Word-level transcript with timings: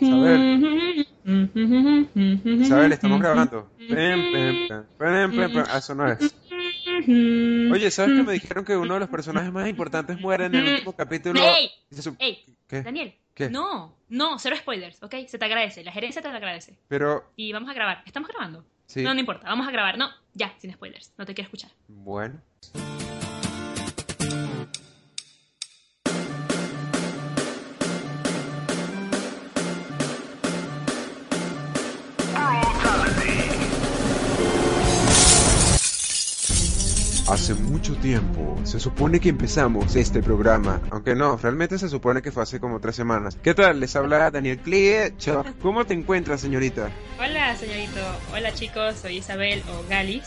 Isabel. 0.00 1.06
Isabel, 2.62 2.92
estamos 2.92 3.20
grabando. 3.20 3.70
Ah, 5.00 5.78
Eso 5.78 5.94
no 5.94 6.06
es. 6.10 6.34
Oye, 7.72 7.90
¿sabes 7.90 8.16
que 8.16 8.22
me 8.22 8.32
dijeron 8.32 8.64
que 8.64 8.76
uno 8.76 8.94
de 8.94 9.00
los 9.00 9.08
personajes 9.08 9.52
más 9.52 9.68
importantes 9.68 10.20
muere 10.20 10.46
en 10.46 10.54
el 10.54 10.72
último 10.74 10.92
capítulo? 10.94 11.40
¡Ey! 11.40 11.70
¿Qué? 12.68 12.82
Daniel. 12.82 13.14
¿Qué? 13.34 13.50
No, 13.50 13.94
no, 14.08 14.38
cero 14.38 14.56
spoilers, 14.58 15.02
¿ok? 15.02 15.14
Se 15.28 15.38
te 15.38 15.44
agradece, 15.44 15.84
la 15.84 15.92
gerencia 15.92 16.22
te 16.22 16.28
lo 16.30 16.36
agradece. 16.36 16.78
Pero, 16.88 17.30
Y 17.36 17.52
vamos 17.52 17.68
a 17.68 17.74
grabar. 17.74 18.02
¿Estamos 18.06 18.28
grabando? 18.30 18.64
sí. 18.86 19.02
No, 19.02 19.12
no 19.12 19.20
importa, 19.20 19.46
vamos 19.48 19.68
a 19.68 19.70
grabar. 19.70 19.98
No, 19.98 20.08
ya, 20.32 20.54
sin 20.58 20.72
spoilers. 20.72 21.12
No 21.18 21.26
te 21.26 21.34
quiero 21.34 21.46
escuchar. 21.48 21.70
Bueno. 21.88 22.40
Hace 37.28 37.54
mucho 37.54 37.96
tiempo 37.96 38.56
se 38.62 38.78
supone 38.78 39.18
que 39.18 39.28
empezamos 39.28 39.96
este 39.96 40.22
programa, 40.22 40.80
aunque 40.90 41.16
no, 41.16 41.36
realmente 41.36 41.76
se 41.76 41.88
supone 41.88 42.22
que 42.22 42.30
fue 42.30 42.44
hace 42.44 42.60
como 42.60 42.78
tres 42.78 42.94
semanas. 42.94 43.36
¿Qué 43.42 43.52
tal? 43.52 43.80
Les 43.80 43.96
habla 43.96 44.30
Daniel 44.30 44.58
Clecho. 44.58 45.44
¿Cómo 45.60 45.84
te 45.84 45.94
encuentras, 45.94 46.40
señorita? 46.40 46.88
Hola, 47.18 47.56
señorito. 47.56 48.00
Hola, 48.32 48.54
chicos. 48.54 48.94
Soy 49.02 49.16
Isabel 49.16 49.60
o 49.68 49.88
Galis. 49.90 50.22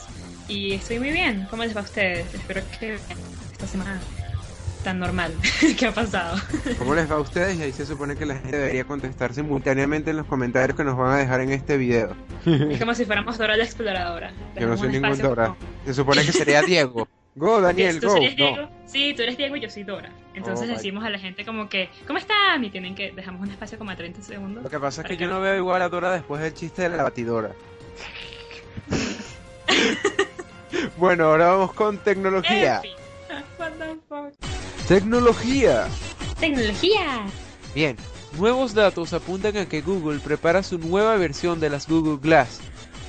Y 0.49 0.73
estoy 0.73 0.99
muy 0.99 1.11
bien. 1.11 1.47
¿Cómo 1.49 1.63
les 1.63 1.73
va 1.73 1.81
a 1.81 1.85
ustedes? 1.85 2.33
Espero 2.33 2.61
que 2.77 2.95
esta 2.95 3.67
semana 3.67 4.01
tan 4.83 4.99
normal 4.99 5.33
que 5.77 5.85
ha 5.87 5.91
pasado. 5.93 6.37
¿Cómo 6.77 6.95
les 6.95 7.09
va 7.11 7.15
a 7.15 7.19
ustedes? 7.19 7.57
Y 7.59 7.63
ahí 7.63 7.73
se 7.73 7.85
supone 7.85 8.15
que 8.15 8.25
la 8.25 8.35
gente 8.35 8.57
debería 8.57 8.85
contestar 8.85 9.33
simultáneamente 9.33 10.11
en 10.11 10.17
los 10.17 10.25
comentarios 10.25 10.77
que 10.77 10.83
nos 10.83 10.97
van 10.97 11.11
a 11.13 11.17
dejar 11.17 11.41
en 11.41 11.51
este 11.51 11.77
video. 11.77 12.15
Es 12.45 12.79
como 12.79 12.93
si 12.95 13.05
fuéramos 13.05 13.37
Dora 13.37 13.57
la 13.57 13.63
exploradora. 13.63 14.31
Yo 14.59 14.67
no 14.67 14.77
soy 14.77 14.89
ningún 14.89 15.17
Dora. 15.17 15.47
como- 15.47 15.57
Se 15.85 15.93
supone 15.93 16.25
que 16.25 16.31
sería 16.31 16.61
Diego. 16.61 17.07
Go, 17.35 17.61
Daniel, 17.61 17.99
¿Tú 17.99 18.07
go. 18.07 18.13
serías 18.13 18.37
No. 18.37 18.45
Diego? 18.47 18.69
Sí, 18.85 19.13
tú 19.15 19.21
eres 19.21 19.37
Diego 19.37 19.55
y 19.55 19.61
yo 19.61 19.69
soy 19.69 19.83
Dora. 19.83 20.09
Entonces 20.33 20.69
Oh, 20.69 20.73
decimos 20.73 21.05
a 21.05 21.09
la 21.09 21.19
gente 21.19 21.45
como 21.45 21.69
que, 21.69 21.89
¿cómo 22.07 22.19
están? 22.19 22.63
Y 22.65 22.69
tienen 22.69 22.95
que, 22.95 23.11
dejamos 23.11 23.41
un 23.41 23.51
espacio 23.51 23.77
como 23.77 23.91
a 23.91 23.95
30 23.95 24.21
segundos. 24.21 24.63
Lo 24.63 24.69
que 24.69 24.79
pasa 24.79 25.01
es 25.03 25.07
que 25.07 25.15
yo 25.17 25.27
no 25.27 25.39
veo 25.39 25.55
igual 25.55 25.81
a 25.81 25.89
Dora 25.89 26.11
después 26.11 26.41
del 26.41 26.53
chiste 26.53 26.81
de 26.83 26.89
la 26.89 27.03
batidora. 27.03 27.51
bueno, 30.97 31.25
ahora 31.25 31.47
vamos 31.51 31.73
con 31.73 31.97
tecnología. 31.99 32.81
What 33.57 33.71
the 33.73 33.95
fuck? 34.09 34.58
Tecnología. 34.89 35.87
Tecnología. 36.39 37.23
Bien, 37.75 37.95
nuevos 38.39 38.73
datos 38.73 39.13
apuntan 39.13 39.55
a 39.57 39.69
que 39.69 39.81
Google 39.81 40.17
prepara 40.17 40.63
su 40.63 40.79
nueva 40.79 41.15
versión 41.15 41.59
de 41.59 41.69
las 41.69 41.87
Google 41.87 42.17
Glass. 42.19 42.59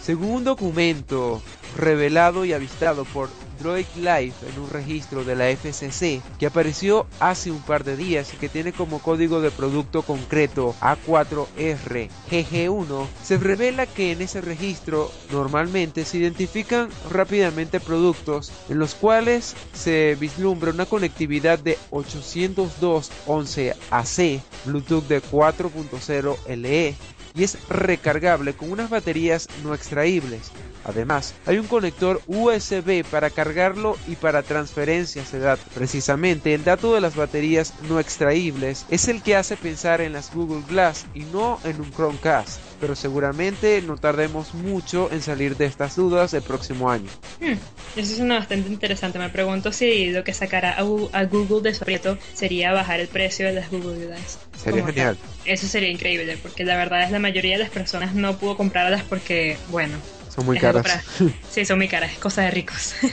Según 0.02 0.28
un 0.28 0.44
documento 0.44 1.40
revelado 1.78 2.44
y 2.44 2.52
avistado 2.52 3.06
por 3.06 3.30
Droid 3.60 3.86
Life 3.96 4.48
en 4.48 4.58
un 4.58 4.70
registro 4.70 5.24
de 5.24 5.36
la 5.36 5.50
FCC 5.50 6.22
que 6.38 6.46
apareció 6.46 7.06
hace 7.20 7.50
un 7.50 7.60
par 7.60 7.84
de 7.84 7.96
días 7.96 8.32
y 8.32 8.38
que 8.38 8.48
tiene 8.48 8.72
como 8.72 9.00
código 9.00 9.40
de 9.40 9.50
producto 9.50 10.02
concreto 10.02 10.76
A4RGG1, 10.80 13.06
se 13.22 13.38
revela 13.38 13.86
que 13.86 14.12
en 14.12 14.22
ese 14.22 14.40
registro 14.40 15.10
normalmente 15.30 16.04
se 16.04 16.18
identifican 16.18 16.88
rápidamente 17.10 17.80
productos 17.80 18.52
en 18.68 18.78
los 18.78 18.94
cuales 18.94 19.56
se 19.72 20.16
vislumbra 20.18 20.70
una 20.70 20.86
conectividad 20.86 21.58
de 21.58 21.76
802.11ac, 21.90 24.40
Bluetooth 24.64 25.06
de 25.06 25.20
4.0 25.22 26.36
LE 26.56 26.94
y 27.34 27.44
es 27.44 27.58
recargable 27.68 28.54
con 28.54 28.72
unas 28.72 28.88
baterías 28.90 29.48
no 29.62 29.72
extraíbles. 29.74 30.50
Además, 30.84 31.34
hay 31.46 31.58
un 31.58 31.66
conector 31.66 32.20
USB 32.26 33.04
para 33.10 33.30
cargarlo 33.30 33.96
y 34.08 34.16
para 34.16 34.42
transferencias 34.42 35.30
de 35.32 35.38
datos. 35.40 35.66
Precisamente, 35.74 36.54
el 36.54 36.64
dato 36.64 36.94
de 36.94 37.00
las 37.00 37.16
baterías 37.16 37.74
no 37.88 38.00
extraíbles 38.00 38.86
es 38.88 39.08
el 39.08 39.22
que 39.22 39.36
hace 39.36 39.56
pensar 39.56 40.00
en 40.00 40.12
las 40.12 40.32
Google 40.34 40.62
Glass 40.68 41.06
y 41.14 41.20
no 41.24 41.58
en 41.64 41.80
un 41.80 41.90
Chromecast. 41.92 42.60
Pero 42.80 42.94
seguramente 42.96 43.82
no 43.82 43.98
tardemos 43.98 44.54
mucho 44.54 45.10
en 45.12 45.20
salir 45.20 45.56
de 45.56 45.66
estas 45.66 45.96
dudas 45.96 46.32
el 46.32 46.42
próximo 46.42 46.90
año. 46.90 47.10
Hmm, 47.40 47.54
Eso 47.96 48.16
suena 48.16 48.38
bastante 48.38 48.70
interesante. 48.70 49.18
Me 49.18 49.28
pregunto 49.28 49.72
si 49.72 50.10
lo 50.10 50.24
que 50.24 50.32
sacará 50.32 50.72
a 50.78 50.82
Google 51.24 51.60
de 51.62 51.74
su 51.74 51.84
aprieto 51.84 52.16
sería 52.32 52.72
bajar 52.72 53.00
el 53.00 53.08
precio 53.08 53.44
de 53.46 53.52
las 53.52 53.70
Google 53.70 54.06
Glass. 54.06 54.38
Sería 54.56 54.80
Como 54.80 54.92
genial. 54.94 55.16
tal. 55.18 55.52
Eso 55.52 55.66
sería 55.66 55.90
increíble, 55.90 56.38
porque 56.40 56.64
la 56.64 56.76
verdad 56.76 57.02
es 57.02 57.10
la 57.10 57.18
mayoría 57.18 57.56
de 57.58 57.64
las 57.64 57.70
personas 57.70 58.14
no 58.14 58.38
pudo 58.38 58.56
comprarlas 58.56 59.02
porque, 59.02 59.58
bueno, 59.70 59.96
Son 60.40 60.46
muy 60.46 60.56
es 60.56 60.62
caras. 60.62 60.82
para- 60.82 61.02
Sí, 61.50 61.64
son 61.64 61.78
muy 61.78 61.88
caras, 61.88 62.12
cosa 62.18 62.42
de 62.42 62.50
ricos. 62.50 62.94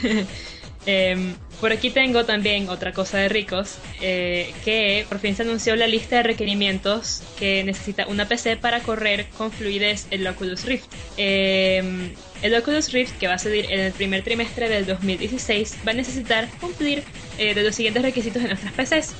Em, 0.86 1.34
por 1.60 1.70
aquí 1.72 1.90
tengo 1.90 2.24
también 2.24 2.70
otra 2.70 2.92
cosa 2.94 3.18
de 3.18 3.28
ricos, 3.28 3.74
eh, 4.00 4.54
que 4.64 5.04
por 5.08 5.18
fin 5.18 5.36
se 5.36 5.42
anunció 5.42 5.76
la 5.76 5.86
lista 5.86 6.16
de 6.16 6.22
requerimientos 6.22 7.22
que 7.38 7.62
necesita 7.62 8.06
una 8.06 8.26
PC 8.26 8.56
para 8.56 8.80
correr 8.80 9.26
con 9.36 9.52
fluidez 9.52 10.06
el 10.10 10.26
Oculus 10.26 10.64
Rift. 10.64 10.86
Em, 11.18 12.14
el 12.40 12.54
Oculus 12.54 12.90
Rift, 12.92 13.18
que 13.18 13.26
va 13.26 13.34
a 13.34 13.38
salir 13.38 13.66
en 13.70 13.80
el 13.80 13.92
primer 13.92 14.22
trimestre 14.22 14.70
del 14.70 14.86
2016, 14.86 15.76
va 15.86 15.90
a 15.90 15.94
necesitar 15.94 16.48
cumplir 16.58 17.02
eh, 17.36 17.52
de 17.54 17.62
los 17.62 17.74
siguientes 17.74 18.02
requisitos 18.02 18.40
de 18.42 18.48
nuestras 18.48 18.72
PCs. 18.72 19.12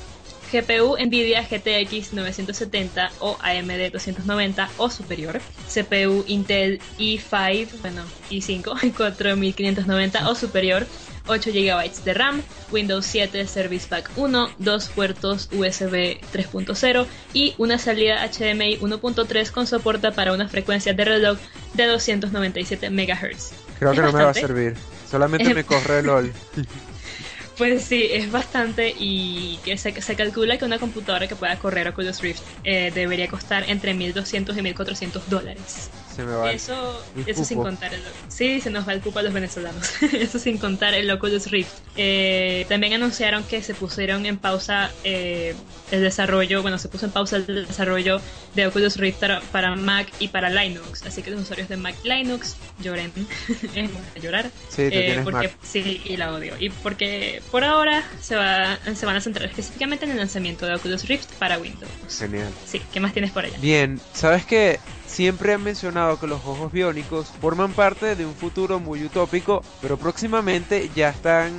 GPU 0.51 0.97
Nvidia 0.97 1.43
GTX 1.43 2.13
970 2.13 3.11
o 3.19 3.37
AMD 3.41 3.91
290 3.91 4.69
o 4.77 4.89
superior. 4.89 5.39
CPU 5.67 6.23
Intel 6.27 6.79
i5, 6.97 7.81
bueno, 7.81 8.03
i5 8.29 8.93
4590 8.93 10.29
o 10.29 10.35
superior. 10.35 10.85
8 11.27 11.51
GB 11.51 12.03
de 12.03 12.13
RAM, 12.15 12.41
Windows 12.71 13.05
7 13.05 13.45
Service 13.45 13.87
Pack 13.87 14.09
1, 14.15 14.49
dos 14.57 14.87
puertos 14.87 15.47
USB 15.51 16.19
3.0 16.33 17.05
y 17.33 17.53
una 17.59 17.77
salida 17.77 18.27
HDMI 18.27 18.79
1.3 18.79 19.51
con 19.51 19.67
soporte 19.67 20.11
para 20.11 20.33
una 20.33 20.47
frecuencia 20.49 20.93
de 20.93 21.05
reloj 21.05 21.37
de 21.75 21.85
297 21.85 22.89
MHz. 22.89 23.51
Creo 23.77 23.91
Es 23.91 23.99
que 23.99 24.05
no 24.05 24.11
me 24.11 24.23
va 24.23 24.29
a 24.31 24.33
servir. 24.33 24.75
Solamente 25.09 25.53
me 25.53 25.63
corre 25.63 26.01
LOL. 26.03 26.33
Pues 27.59 27.83
sí, 27.83 28.07
es 28.09 28.31
bastante 28.31 28.93
y 28.97 29.57
que 29.65 29.77
se, 29.77 30.01
se 30.01 30.15
calcula 30.15 30.57
que 30.57 30.63
una 30.63 30.79
computadora 30.79 31.27
que 31.27 31.35
pueda 31.35 31.59
correr 31.59 31.89
Oculus 31.89 32.21
Rift 32.21 32.41
eh, 32.63 32.89
debería 32.95 33.27
costar 33.27 33.69
entre 33.69 33.93
1.200 33.93 34.55
y 34.55 34.61
1.400 34.61 35.25
dólares. 35.25 35.91
Se 36.19 36.25
me 36.25 36.35
va. 36.35 36.51
Eso, 36.51 37.01
eso 37.25 37.45
sin 37.45 37.59
contar 37.59 37.93
el... 37.93 38.01
Sí, 38.27 38.59
se 38.59 38.69
nos 38.69 38.85
va 38.85 38.91
el 38.91 38.99
cupo 38.99 39.19
a 39.19 39.21
los 39.21 39.31
venezolanos. 39.31 39.89
eso 40.13 40.37
sin 40.37 40.57
contar 40.57 40.93
el 40.93 41.09
Oculus 41.09 41.49
Rift. 41.49 41.71
Eh, 41.95 42.65
también 42.67 42.91
anunciaron 42.91 43.45
que 43.45 43.63
se 43.63 43.73
pusieron 43.73 44.25
en 44.25 44.37
pausa 44.37 44.91
eh, 45.05 45.55
el 45.91 46.01
desarrollo, 46.01 46.61
bueno, 46.61 46.77
se 46.77 46.89
puso 46.89 47.05
en 47.05 47.13
pausa 47.13 47.37
el 47.37 47.45
desarrollo 47.67 48.19
de 48.53 48.67
Oculus 48.67 48.97
Rift 48.97 49.23
para, 49.53 49.75
Mac 49.77 50.11
y 50.19 50.27
para 50.27 50.49
Linux. 50.49 51.03
Así 51.05 51.21
que 51.21 51.31
los 51.31 51.39
usuarios 51.39 51.69
de 51.69 51.77
Mac 51.77 51.95
Linux 52.03 52.57
lloren. 52.81 53.13
es 53.75 53.89
llorar. 54.21 54.51
Sí, 54.67 54.89
Eh, 54.91 55.21
porque 55.23 55.47
Mac. 55.47 55.57
sí, 55.63 56.01
y 56.03 56.17
la 56.17 56.33
odio. 56.33 56.53
Y 56.59 56.69
porque 56.69 57.41
por 57.49 57.63
ahora 57.63 58.03
se, 58.19 58.35
va, 58.35 58.77
se 58.93 59.05
van 59.05 59.15
a 59.15 59.21
centrar 59.21 59.47
específicamente 59.47 60.03
en 60.03 60.11
el 60.11 60.17
lanzamiento 60.17 60.65
de 60.65 60.75
Oculus 60.75 61.07
Rift 61.07 61.31
para 61.35 61.57
Windows. 61.59 61.89
Genial. 62.19 62.51
Sí, 62.67 62.81
¿qué 62.91 62.99
más 62.99 63.13
tienes 63.13 63.31
por 63.31 63.45
allá? 63.45 63.57
Bien, 63.61 64.01
¿sabes 64.13 64.45
que 64.45 64.81
Siempre 65.09 65.53
han 65.53 65.63
mencionado 65.63 66.19
que 66.19 66.27
los 66.27 66.45
ojos 66.45 66.71
biónicos 66.71 67.27
forman 67.41 67.73
parte 67.73 68.15
de 68.15 68.25
un 68.25 68.35
futuro 68.35 68.79
muy 68.79 69.03
utópico, 69.03 69.63
pero 69.81 69.97
próximamente 69.97 70.89
ya 70.95 71.09
están 71.09 71.51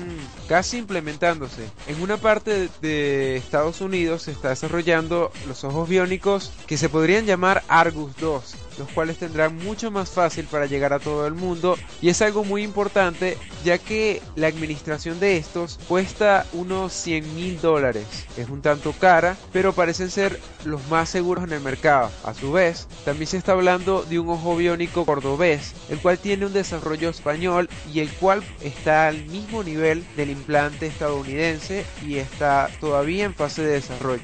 casi 0.48 0.78
implementándose. 0.78 1.68
En 1.86 2.00
una 2.00 2.16
parte 2.16 2.68
de 2.80 3.36
Estados 3.36 3.80
Unidos 3.80 4.22
se 4.22 4.30
está 4.30 4.50
desarrollando 4.50 5.30
los 5.46 5.64
ojos 5.64 5.88
biónicos 5.88 6.52
que 6.66 6.78
se 6.78 6.88
podrían 6.88 7.26
llamar 7.26 7.62
Argus 7.68 8.16
2. 8.16 8.54
Los 8.80 8.88
cuales 8.88 9.18
tendrán 9.18 9.56
mucho 9.58 9.90
más 9.90 10.10
fácil 10.10 10.46
para 10.46 10.64
llegar 10.64 10.94
a 10.94 10.98
todo 10.98 11.26
el 11.26 11.34
mundo 11.34 11.76
y 12.00 12.08
es 12.08 12.22
algo 12.22 12.44
muy 12.44 12.62
importante 12.62 13.36
ya 13.62 13.76
que 13.76 14.22
la 14.36 14.46
administración 14.46 15.20
de 15.20 15.36
estos 15.36 15.78
cuesta 15.86 16.46
unos 16.54 16.94
100 16.94 17.36
mil 17.36 17.60
dólares. 17.60 18.06
Es 18.38 18.48
un 18.48 18.62
tanto 18.62 18.92
cara, 18.92 19.36
pero 19.52 19.74
parecen 19.74 20.10
ser 20.10 20.40
los 20.64 20.86
más 20.88 21.10
seguros 21.10 21.44
en 21.44 21.52
el 21.52 21.60
mercado. 21.60 22.10
A 22.24 22.32
su 22.32 22.52
vez, 22.52 22.88
también 23.04 23.26
se 23.26 23.36
está 23.36 23.52
hablando 23.52 24.02
de 24.02 24.18
un 24.18 24.30
ojo 24.30 24.56
biónico 24.56 25.04
cordobés, 25.04 25.74
el 25.90 25.98
cual 25.98 26.18
tiene 26.18 26.46
un 26.46 26.54
desarrollo 26.54 27.10
español 27.10 27.68
y 27.92 28.00
el 28.00 28.08
cual 28.08 28.42
está 28.62 29.08
al 29.08 29.26
mismo 29.26 29.62
nivel 29.62 30.04
del 30.16 30.30
implante 30.30 30.86
estadounidense 30.86 31.84
y 32.06 32.16
está 32.16 32.70
todavía 32.80 33.26
en 33.26 33.34
fase 33.34 33.60
de 33.62 33.72
desarrollo. 33.72 34.22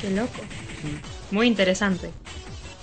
Qué 0.00 0.10
loco. 0.10 0.40
Muy 1.30 1.46
interesante. 1.46 2.10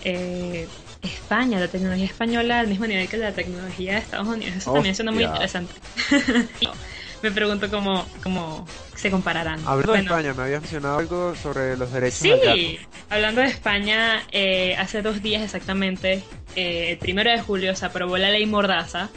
Eh, 0.04 0.68
España, 1.01 1.60
la 1.60 1.68
tecnología 1.68 2.06
española 2.06 2.60
al 2.60 2.68
mismo 2.68 2.86
nivel 2.86 3.07
que 3.07 3.18
la 3.18 3.31
tecnología 3.31 3.94
de 3.94 4.00
Estados 4.00 4.28
Unidos. 4.28 4.56
Eso 4.57 4.74
también 4.74 4.96
suena 4.96 5.12
muy 5.12 5.24
interesante. 5.24 5.74
me 7.22 7.31
pregunto 7.31 7.69
cómo, 7.69 8.06
cómo 8.24 8.68
se 8.96 9.10
compararán. 9.10 9.62
Hablando 9.66 9.94
de 9.94 10.00
España, 10.00 10.34
me 10.34 10.44
habías 10.44 10.62
mencionado 10.62 10.98
algo 11.00 11.36
sobre 11.36 11.78
los 11.78 11.92
derechos 11.92 12.19
Sí, 12.19 12.80
hablando 13.10 13.42
de 13.42 13.48
España, 13.48 14.24
eh, 14.31 14.75
hace 14.78 15.01
dos 15.01 15.22
días 15.22 15.42
exactamente, 15.42 16.24
eh, 16.56 16.92
el 16.92 16.98
primero 16.98 17.31
de 17.31 17.40
julio, 17.42 17.75
se 17.75 17.86
aprobó 17.86 18.18
la 18.18 18.30
ley 18.30 18.45
Mordaza, 18.45 19.10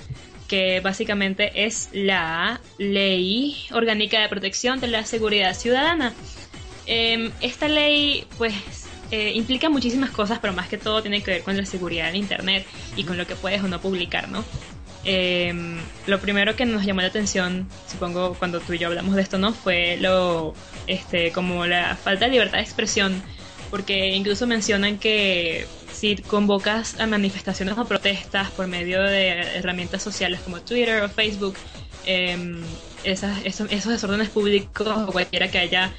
que 0.49 0.81
básicamente 0.81 1.65
es 1.65 1.89
la 1.93 2.61
ley 2.79 3.57
orgánica 3.73 4.21
de 4.21 4.29
protección 4.29 4.81
de 4.81 4.89
la 4.89 5.05
seguridad 5.05 5.55
ciudadana. 5.55 6.13
Em, 6.87 7.31
esta 7.41 7.69
ley, 7.69 8.27
pues, 8.39 8.55
eh, 9.13 9.33
implica 9.35 9.69
muchísimas 9.69 10.11
cosas, 10.11 10.39
pero 10.41 10.55
más 10.55 10.69
que 10.69 10.79
todo 10.79 11.03
tiene 11.03 11.23
que 11.23 11.33
ver 11.33 11.43
con 11.43 11.55
la 11.55 11.67
seguridad 11.67 12.09
en 12.09 12.17
Internet 12.17 12.65
y 12.97 13.05
con 13.05 13.19
lo 13.19 13.27
que 13.27 13.37
puedes 13.37 13.63
o 13.63 13.69
no 13.69 13.79
publicar, 13.79 14.31
¿no? 14.31 14.43
Em, 15.05 15.77
lo 16.07 16.19
primero 16.19 16.57
que 16.57 16.65
nos 16.65 16.87
llamó 16.87 17.03
la 17.03 17.09
atención, 17.09 17.69
supongo, 17.87 18.33
cuando 18.39 18.61
tú 18.61 18.73
y 18.73 18.79
yo 18.79 18.89
hablamos 18.89 19.15
de 19.15 19.21
esto, 19.21 19.37
¿no? 19.37 19.53
Fue 19.53 19.99
lo, 20.01 20.55
este, 20.87 21.31
como 21.31 21.67
la 21.67 21.95
falta 21.95 22.25
de 22.25 22.31
libertad 22.31 22.57
de 22.57 22.65
expresión, 22.65 23.23
porque 23.71 24.15
incluso 24.15 24.47
mencionan 24.47 24.97
que 24.97 25.67
si 25.93 26.17
convocas 26.17 26.99
a 26.99 27.07
manifestaciones 27.07 27.77
o 27.77 27.85
protestas 27.85 28.51
por 28.53 28.67
medio 28.67 29.03
de 29.03 29.29
herramientas 29.29 30.03
sociales 30.03 30.41
como 30.41 30.63
Twitter 30.63 31.03
o 31.03 31.11
Facebook, 31.11 31.55
em, 32.07 32.63
esos, 33.05 33.31
esos 33.45 33.93
desórdenes 33.93 34.31
públicos 34.31 34.89
o 35.07 35.13
cualquiera 35.13 35.51
que 35.51 35.59
haya 35.59 35.93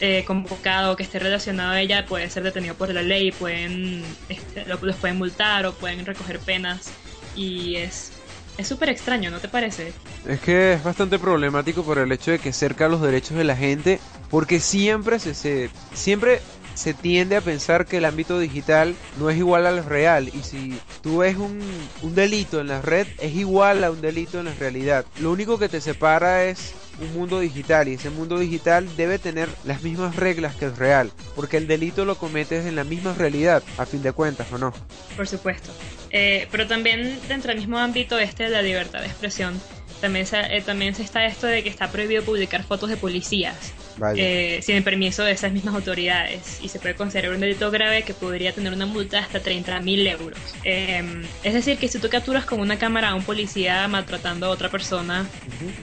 eh, 0.00 0.24
convocado 0.26 0.96
que 0.96 1.02
esté 1.02 1.18
relacionado 1.18 1.72
a 1.72 1.80
ella 1.80 2.06
puede 2.06 2.28
ser 2.30 2.42
detenido 2.42 2.74
por 2.74 2.92
la 2.92 3.02
ley, 3.02 3.32
pueden 3.32 4.04
este, 4.28 4.64
los 4.66 4.96
pueden 4.96 5.18
multar 5.18 5.66
o 5.66 5.72
pueden 5.74 6.04
recoger 6.06 6.38
penas 6.38 6.90
y 7.34 7.76
es 7.76 8.12
es 8.58 8.68
súper 8.68 8.88
extraño, 8.88 9.30
¿no 9.30 9.38
te 9.38 9.48
parece? 9.48 9.92
Es 10.26 10.40
que 10.40 10.72
es 10.72 10.82
bastante 10.82 11.18
problemático 11.18 11.82
por 11.82 11.98
el 11.98 12.10
hecho 12.10 12.30
de 12.30 12.38
que 12.38 12.52
cerca 12.52 12.88
los 12.88 13.02
derechos 13.02 13.36
de 13.36 13.44
la 13.44 13.54
gente, 13.54 14.00
porque 14.30 14.60
siempre 14.60 15.18
se, 15.18 15.34
se 15.34 15.68
siempre 15.92 16.40
se 16.74 16.92
tiende 16.92 17.36
a 17.36 17.40
pensar 17.40 17.86
que 17.86 17.96
el 17.98 18.04
ámbito 18.04 18.38
digital 18.38 18.94
no 19.18 19.30
es 19.30 19.38
igual 19.38 19.66
al 19.66 19.84
real 19.84 20.28
y 20.28 20.42
si 20.42 20.78
tú 21.02 21.18
ves 21.18 21.36
un, 21.36 21.58
un 22.02 22.14
delito 22.14 22.60
en 22.60 22.68
la 22.68 22.82
red 22.82 23.06
es 23.18 23.34
igual 23.34 23.82
a 23.82 23.90
un 23.90 24.02
delito 24.02 24.38
en 24.38 24.44
la 24.46 24.54
realidad. 24.54 25.06
Lo 25.20 25.32
único 25.32 25.58
que 25.58 25.70
te 25.70 25.80
separa 25.80 26.44
es 26.44 26.74
un 27.00 27.12
mundo 27.14 27.40
digital 27.40 27.88
y 27.88 27.94
ese 27.94 28.10
mundo 28.10 28.38
digital 28.38 28.88
debe 28.96 29.18
tener 29.18 29.48
las 29.64 29.82
mismas 29.82 30.16
reglas 30.16 30.54
que 30.56 30.66
el 30.66 30.76
real, 30.76 31.12
porque 31.34 31.56
el 31.56 31.66
delito 31.66 32.04
lo 32.04 32.16
cometes 32.16 32.66
en 32.66 32.76
la 32.76 32.84
misma 32.84 33.14
realidad, 33.14 33.62
a 33.78 33.86
fin 33.86 34.02
de 34.02 34.12
cuentas, 34.12 34.50
¿o 34.52 34.58
no? 34.58 34.72
Por 35.16 35.26
supuesto. 35.26 35.70
Eh, 36.10 36.48
pero 36.50 36.66
también 36.66 37.18
dentro 37.28 37.48
del 37.48 37.58
mismo 37.58 37.78
ámbito 37.78 38.18
este 38.18 38.44
de 38.44 38.50
la 38.50 38.62
libertad 38.62 39.00
de 39.00 39.06
expresión, 39.06 39.60
también 40.00 40.26
se, 40.26 40.38
eh, 40.56 40.62
también 40.62 40.94
se 40.94 41.02
está 41.02 41.26
esto 41.26 41.46
de 41.46 41.62
que 41.62 41.68
está 41.68 41.90
prohibido 41.90 42.22
publicar 42.22 42.62
fotos 42.62 42.88
de 42.88 42.96
policías 42.96 43.72
eh, 44.16 44.60
sin 44.62 44.76
el 44.76 44.82
permiso 44.82 45.22
de 45.24 45.32
esas 45.32 45.52
mismas 45.52 45.74
autoridades 45.74 46.58
y 46.62 46.68
se 46.68 46.78
puede 46.78 46.94
considerar 46.94 47.32
un 47.32 47.40
delito 47.40 47.70
grave 47.70 48.02
que 48.02 48.14
podría 48.14 48.52
tener 48.52 48.72
una 48.72 48.86
multa 48.86 49.18
hasta 49.20 49.40
30 49.40 49.80
mil 49.80 50.06
euros. 50.06 50.38
Em, 50.64 51.22
es 51.42 51.54
decir, 51.54 51.78
que 51.78 51.88
si 51.88 51.98
tú 51.98 52.08
capturas 52.08 52.44
con 52.44 52.60
una 52.60 52.78
cámara 52.78 53.10
a 53.10 53.14
un 53.14 53.22
policía 53.22 53.86
maltratando 53.88 54.46
a 54.46 54.50
otra 54.50 54.70
persona, 54.70 55.26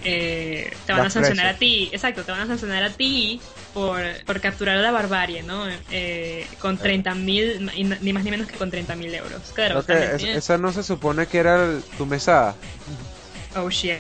eh, 0.04 0.72
te 0.86 0.94
van 0.94 1.06
a 1.06 1.10
sancionar 1.10 1.48
a 1.48 1.58
ti, 1.58 1.90
exacto, 1.92 2.24
te 2.24 2.32
van 2.32 2.42
a 2.42 2.48
sancionar 2.48 2.84
a 2.84 2.90
ti 2.90 3.40
por, 3.74 4.02
por 4.26 4.40
capturar 4.42 4.78
la 4.78 4.92
barbarie, 4.92 5.44
¿no? 5.44 5.66
Eh, 5.92 6.46
con 6.60 6.78
30 6.78 7.16
mil, 7.16 7.72
ni 8.02 8.14
más 8.14 8.24
ni 8.24 8.32
menos 8.32 8.48
que 8.48 8.58
con 8.58 8.70
30 8.70 8.96
mil 8.96 9.14
euros. 9.14 9.52
Claro, 9.54 9.84
esa 9.88 10.58
no 10.58 10.72
se 10.72 10.84
supone 10.84 11.26
que 11.28 11.40
era 11.40 11.80
tu 11.98 12.06
mesada. 12.06 12.56
Oh 13.56 13.70
shit. 13.70 14.00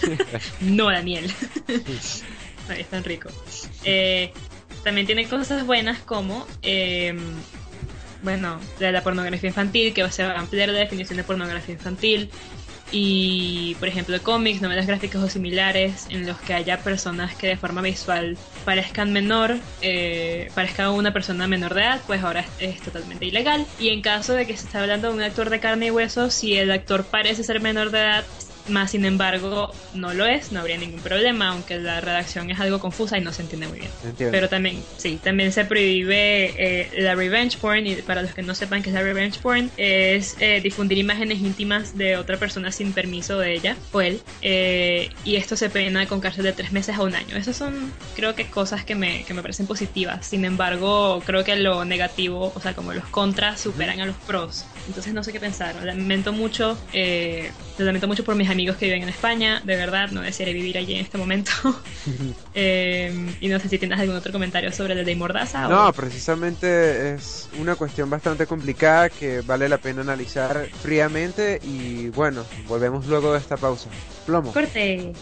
no, 0.60 0.90
Daniel. 0.90 1.32
es 2.74 2.86
tan 2.88 3.04
rico. 3.04 3.28
Eh, 3.84 4.32
también 4.84 5.06
tiene 5.06 5.26
cosas 5.26 5.66
buenas 5.66 5.98
como, 5.98 6.46
eh, 6.62 7.14
bueno, 8.22 8.60
de 8.78 8.92
la 8.92 9.02
pornografía 9.02 9.48
infantil, 9.48 9.92
que 9.92 10.02
va 10.02 10.08
a 10.08 10.38
ampliar 10.38 10.68
la 10.68 10.78
definición 10.78 11.16
de 11.16 11.24
pornografía 11.24 11.74
infantil. 11.74 12.30
Y, 12.92 13.74
por 13.80 13.88
ejemplo, 13.88 14.22
cómics, 14.22 14.62
novelas 14.62 14.86
gráficas 14.86 15.20
o 15.20 15.28
similares 15.28 16.06
en 16.08 16.24
los 16.24 16.38
que 16.38 16.54
haya 16.54 16.78
personas 16.78 17.34
que 17.34 17.48
de 17.48 17.56
forma 17.56 17.82
visual 17.82 18.38
parezcan 18.64 19.12
menor, 19.12 19.56
eh, 19.82 20.50
parezca 20.54 20.90
una 20.90 21.12
persona 21.12 21.48
menor 21.48 21.74
de 21.74 21.80
edad, 21.80 22.00
pues 22.06 22.22
ahora 22.22 22.46
es, 22.60 22.76
es, 22.76 22.80
totalmente 22.80 23.26
ilegal. 23.26 23.66
Y 23.80 23.88
en 23.88 24.02
caso 24.02 24.34
de 24.34 24.46
que 24.46 24.56
se 24.56 24.66
esté 24.66 24.78
hablando 24.78 25.08
de 25.08 25.14
un 25.14 25.22
actor 25.22 25.50
de 25.50 25.58
carne 25.58 25.86
y 25.86 25.90
hueso, 25.90 26.30
si 26.30 26.56
el 26.56 26.70
actor 26.70 27.04
parece 27.04 27.42
ser 27.42 27.60
menor 27.60 27.90
de 27.90 27.98
edad, 27.98 28.24
más 28.68 28.90
sin 28.90 29.04
embargo, 29.04 29.72
no 29.94 30.14
lo 30.14 30.26
es, 30.26 30.52
no 30.52 30.60
habría 30.60 30.76
ningún 30.76 31.00
problema, 31.00 31.48
aunque 31.48 31.78
la 31.78 32.00
redacción 32.00 32.50
es 32.50 32.60
algo 32.60 32.78
confusa 32.78 33.18
y 33.18 33.20
no 33.20 33.32
se 33.32 33.42
entiende 33.42 33.68
muy 33.68 33.80
bien. 33.80 33.90
Pero 34.18 34.48
también, 34.48 34.82
sí, 34.96 35.18
también 35.22 35.52
se 35.52 35.64
prohíbe 35.64 36.54
eh, 36.56 36.90
la 36.98 37.14
revenge 37.14 37.58
porn, 37.58 37.86
y 37.86 37.96
para 37.96 38.22
los 38.22 38.34
que 38.34 38.42
no 38.42 38.54
sepan 38.54 38.82
qué 38.82 38.90
es 38.90 38.94
la 38.94 39.02
revenge 39.02 39.40
porn, 39.40 39.70
es 39.76 40.36
eh, 40.40 40.60
difundir 40.62 40.98
imágenes 40.98 41.38
íntimas 41.38 41.96
de 41.96 42.16
otra 42.16 42.36
persona 42.36 42.72
sin 42.72 42.92
permiso 42.92 43.38
de 43.38 43.54
ella 43.54 43.76
o 43.92 44.00
él, 44.00 44.20
eh, 44.42 45.10
y 45.24 45.36
esto 45.36 45.56
se 45.56 45.70
pena 45.70 46.06
con 46.06 46.20
cárcel 46.20 46.44
de 46.44 46.52
tres 46.52 46.72
meses 46.72 46.96
a 46.96 47.02
un 47.02 47.14
año. 47.14 47.36
Esas 47.36 47.56
son, 47.56 47.92
creo 48.14 48.34
que, 48.34 48.46
cosas 48.46 48.84
que 48.84 48.94
me, 48.94 49.24
que 49.24 49.34
me 49.34 49.42
parecen 49.42 49.66
positivas. 49.66 50.26
Sin 50.26 50.44
embargo, 50.44 51.22
creo 51.24 51.44
que 51.44 51.56
lo 51.56 51.84
negativo, 51.84 52.52
o 52.54 52.60
sea, 52.60 52.74
como 52.74 52.92
los 52.92 53.04
contras 53.06 53.60
superan 53.60 54.00
a 54.00 54.06
los 54.06 54.16
pros. 54.16 54.64
Entonces 54.86 55.12
no 55.12 55.22
sé 55.22 55.32
qué 55.32 55.40
pensar. 55.40 55.74
Lamento 55.84 56.32
mucho, 56.32 56.78
lo 56.92 57.84
lamento 57.84 58.06
mucho 58.06 58.24
por 58.24 58.34
mis 58.34 58.48
amigos 58.48 58.76
que 58.76 58.86
viven 58.86 59.02
en 59.02 59.08
España, 59.08 59.60
de 59.64 59.76
verdad, 59.76 60.10
no 60.10 60.20
desearé 60.22 60.52
vivir 60.52 60.78
allí 60.78 60.94
en 60.94 61.00
este 61.00 61.18
momento. 61.18 61.50
eh, 62.54 63.34
y 63.40 63.48
no 63.48 63.58
sé 63.60 63.68
si 63.68 63.78
tienes 63.78 63.98
algún 63.98 64.16
otro 64.16 64.32
comentario 64.32 64.72
sobre 64.72 64.94
el 64.94 65.04
de 65.04 65.16
Mordaza. 65.16 65.68
No, 65.68 65.92
precisamente 65.92 67.14
es 67.14 67.48
una 67.58 67.74
cuestión 67.74 68.08
bastante 68.10 68.46
complicada 68.46 69.10
que 69.10 69.40
vale 69.40 69.68
la 69.68 69.78
pena 69.78 70.02
analizar 70.02 70.68
fríamente 70.82 71.60
y 71.62 72.08
bueno, 72.10 72.44
volvemos 72.66 73.06
luego 73.06 73.32
de 73.32 73.38
esta 73.38 73.56
pausa. 73.56 73.88
Plomo. 74.26 74.52
Corte. 74.52 75.12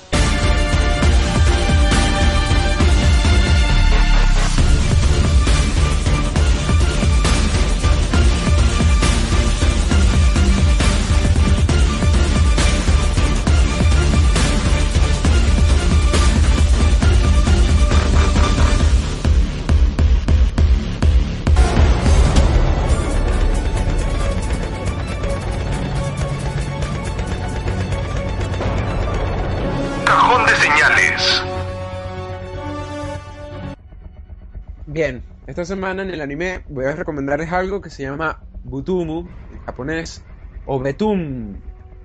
Esta 35.64 35.76
semana 35.76 36.02
en 36.02 36.10
el 36.10 36.20
anime 36.20 36.62
voy 36.68 36.84
a 36.84 36.92
recomendarles 36.92 37.50
algo 37.50 37.80
que 37.80 37.88
se 37.88 38.02
llama 38.02 38.38
Butumu, 38.64 39.26
en 39.50 39.60
japonés, 39.60 40.22
o 40.66 40.78
Betum, 40.78 41.56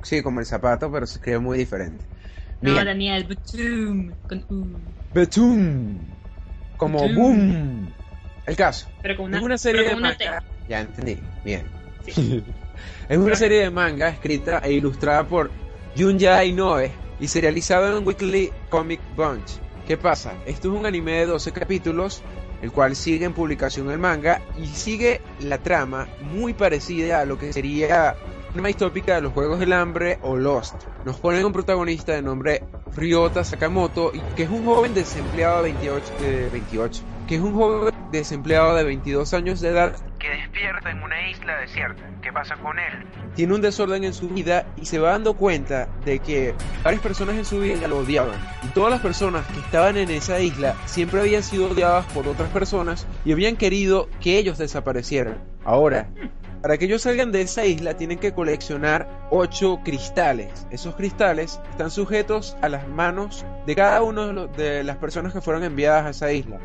sí, 0.01 0.21
como 0.21 0.39
el 0.39 0.45
zapato, 0.45 0.89
pero 0.89 1.05
se 1.05 1.17
escribe 1.17 1.39
muy 1.39 1.57
diferente. 1.57 2.05
No, 2.61 2.73
Daniel, 2.73 3.25
Betum, 3.25 4.13
con 4.27 4.45
U. 4.49 4.65
Betum, 5.13 5.99
como 6.77 6.99
boom. 7.09 7.93
El 8.45 8.55
caso. 8.55 8.87
Pero 9.01 9.17
con 9.17 9.25
una, 9.25 9.39
es 9.39 9.43
una 9.43 9.57
serie 9.57 9.89
de 9.89 9.95
manga. 9.97 10.41
Ya 10.69 10.79
entendí, 10.79 11.19
bien. 11.43 11.65
es 13.09 13.17
una 13.17 13.35
serie 13.35 13.59
de 13.63 13.71
manga 13.71 14.07
escrita 14.07 14.59
e 14.59 14.71
ilustrada 14.71 15.27
por 15.27 15.51
Junya 15.97 16.45
Inoue 16.45 16.91
y 17.19 17.27
serializado 17.27 17.97
en 17.97 18.07
Weekly 18.07 18.51
Comic 18.69 19.01
Bunch. 19.17 19.59
¿Qué 19.85 19.97
pasa? 19.97 20.33
Esto 20.45 20.71
es 20.71 20.79
un 20.79 20.85
anime 20.85 21.11
de 21.13 21.25
12 21.25 21.51
capítulos 21.51 22.23
el 22.61 22.71
cual 22.71 22.95
sigue 22.95 23.25
en 23.25 23.33
publicación 23.33 23.89
el 23.89 23.99
manga 23.99 24.41
y 24.57 24.67
sigue 24.67 25.21
la 25.39 25.57
trama 25.57 26.07
muy 26.33 26.53
parecida 26.53 27.21
a 27.21 27.25
lo 27.25 27.37
que 27.37 27.53
sería 27.53 28.15
una 28.55 28.67
distópica 28.67 29.15
de 29.15 29.21
los 29.21 29.33
Juegos 29.33 29.59
del 29.59 29.73
Hambre 29.73 30.19
o 30.21 30.35
Lost. 30.35 30.75
Nos 31.05 31.17
ponen 31.17 31.45
un 31.45 31.53
protagonista 31.53 32.13
de 32.13 32.21
nombre 32.21 32.63
Ryota 32.95 33.43
Sakamoto, 33.43 34.11
que 34.35 34.43
es 34.43 34.49
un 34.49 34.65
joven 34.65 34.93
desempleado 34.93 35.57
de 35.57 35.71
28, 35.71 36.05
de 36.19 36.49
28, 36.49 37.03
que 37.27 37.35
es 37.35 37.41
un 37.41 37.53
joven 37.53 37.93
desempleado 38.11 38.75
de 38.75 38.83
22 38.83 39.33
años 39.33 39.61
de 39.61 39.69
edad 39.69 39.95
que 40.19 40.29
despierta 40.29 40.91
en 40.91 41.01
una 41.01 41.29
isla 41.29 41.57
desierta. 41.57 42.03
¿Qué 42.21 42.31
pasa 42.31 42.55
con 42.57 42.77
él? 42.77 43.05
Tiene 43.35 43.55
un 43.55 43.61
desorden 43.61 44.03
en 44.03 44.13
su 44.13 44.29
vida 44.29 44.65
y 44.77 44.85
se 44.85 44.99
va 44.99 45.11
dando 45.11 45.33
cuenta 45.35 45.87
de 46.05 46.19
que 46.19 46.53
varias 46.83 47.01
personas 47.01 47.35
en 47.35 47.45
su 47.45 47.59
vida 47.59 47.87
lo 47.87 47.99
odiaban. 47.99 48.37
Y 48.63 48.67
todas 48.67 48.91
las 48.91 49.01
personas 49.01 49.47
que 49.47 49.59
estaban 49.59 49.97
en 49.97 50.11
esa 50.11 50.39
isla 50.39 50.75
siempre 50.85 51.21
habían 51.21 51.43
sido 51.43 51.71
odiadas 51.71 52.05
por 52.13 52.27
otras 52.27 52.49
personas 52.49 53.07
y 53.23 53.31
habían 53.31 53.55
querido 53.55 54.09
que 54.19 54.37
ellos 54.37 54.57
desaparecieran. 54.57 55.37
Ahora, 55.63 56.09
para 56.61 56.77
que 56.77 56.85
ellos 56.85 57.03
salgan 57.03 57.31
de 57.31 57.41
esa 57.41 57.65
isla 57.65 57.95
tienen 57.95 58.19
que 58.19 58.33
coleccionar 58.33 59.07
ocho 59.31 59.79
cristales. 59.83 60.67
Esos 60.71 60.95
cristales 60.95 61.61
están 61.71 61.89
sujetos 61.89 62.57
a 62.61 62.67
las 62.67 62.87
manos 62.87 63.45
de 63.65 63.75
cada 63.75 64.01
una 64.01 64.27
de 64.47 64.83
las 64.83 64.97
personas 64.97 65.31
que 65.31 65.39
fueron 65.41 65.63
enviadas 65.63 66.05
a 66.05 66.09
esa 66.09 66.31
isla. 66.33 66.59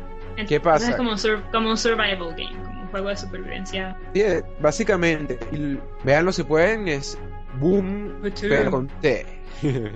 ¿Qué 0.47 0.59
pasa? 0.59 0.89
Es 0.89 0.95
como, 0.97 1.11
como 1.51 1.69
un 1.69 1.77
survival 1.77 2.35
game, 2.35 2.74
juego 2.95 3.09
de 3.09 3.17
supervivencia. 3.17 3.97
Sí, 4.13 4.23
básicamente. 4.59 5.37
Y, 5.51 5.77
veanlo 6.03 6.31
si 6.31 6.43
pueden, 6.43 6.87
es 6.87 7.17
Boom, 7.59 8.21
pero 8.41 8.71
con 8.71 8.87
T. 9.01 9.25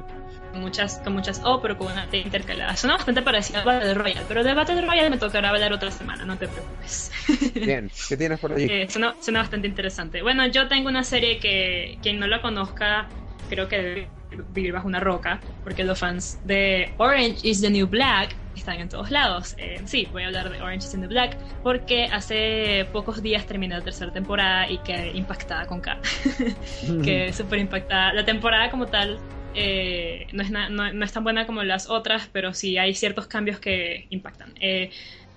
muchas, 0.54 1.00
con 1.04 1.14
muchas 1.14 1.42
O, 1.46 1.62
pero 1.62 1.78
con 1.78 1.92
una 1.92 2.08
T 2.08 2.18
intercalada. 2.18 2.76
Suena 2.76 2.98
bastante 2.98 3.22
parecido 3.22 3.60
a 3.60 3.64
Battle 3.64 3.94
Royale, 3.94 4.26
pero 4.28 4.44
de 4.44 4.54
Battle 4.54 4.82
Royale 4.82 5.10
me 5.10 5.18
tocará 5.18 5.50
hablar 5.50 5.72
otra 5.72 5.92
semana, 5.92 6.26
no 6.26 6.38
te 6.38 6.48
preocupes. 6.48 7.12
Bien, 7.54 7.90
¿qué 8.08 8.18
tienes 8.18 8.40
por 8.40 8.52
allí? 8.52 8.68
Eh, 8.70 8.88
suena, 8.90 9.16
suena, 9.22 9.40
bastante 9.40 9.68
interesante. 9.68 10.22
Bueno, 10.22 10.46
yo 10.48 10.68
tengo 10.68 10.90
una 10.90 11.04
serie 11.04 11.40
que 11.40 11.98
quien 12.02 12.20
no 12.20 12.28
la 12.28 12.42
conozca, 12.42 13.08
creo 13.50 13.70
que 13.70 13.78
debe 13.78 14.10
vivir 14.54 14.74
bajo 14.74 14.88
una 14.88 15.00
roca, 15.00 15.40
porque 15.64 15.84
los 15.84 16.00
fans 16.00 16.40
de 16.44 16.94
Orange 16.98 17.48
is 17.48 17.62
the 17.62 17.70
New 17.70 17.88
Black 17.88 18.36
están 18.60 18.80
en 18.80 18.90
todos 18.90 19.12
lados. 19.12 19.56
Eh, 19.58 19.82
sí, 19.86 20.08
voy 20.12 20.24
a 20.24 20.28
hablar 20.28 20.50
de 20.50 20.62
Orange 20.62 20.86
is 20.86 20.92
the 20.92 20.98
New 20.98 21.10
Black, 21.10 21.38
porque 21.64 22.06
hace 22.06 22.88
pocos 22.92 23.22
días 23.22 23.46
terminé 23.46 23.76
la 23.76 23.84
tercera 23.84 24.12
temporada 24.12 24.70
y 24.70 24.78
quedé 24.80 25.12
impactada 25.18 25.66
con 25.66 25.82
K. 25.82 26.00
que 27.04 27.34
súper 27.34 27.60
impactada. 27.60 28.14
La 28.14 28.26
temporada 28.26 28.70
como 28.70 28.88
tal 28.88 29.20
eh, 29.56 30.28
no, 30.32 30.44
es 30.44 30.52
no, 30.52 31.04
es 31.04 31.12
tan 31.12 31.24
buena 31.24 31.46
como 31.46 31.64
las 31.64 31.90
otras, 31.90 32.30
pero 32.32 32.54
sí 32.54 32.78
hay 32.78 32.94
ciertos 32.94 33.28
cambios 33.28 33.60
que 33.60 34.08
impactan. 34.10 34.54
Eh, 34.60 34.92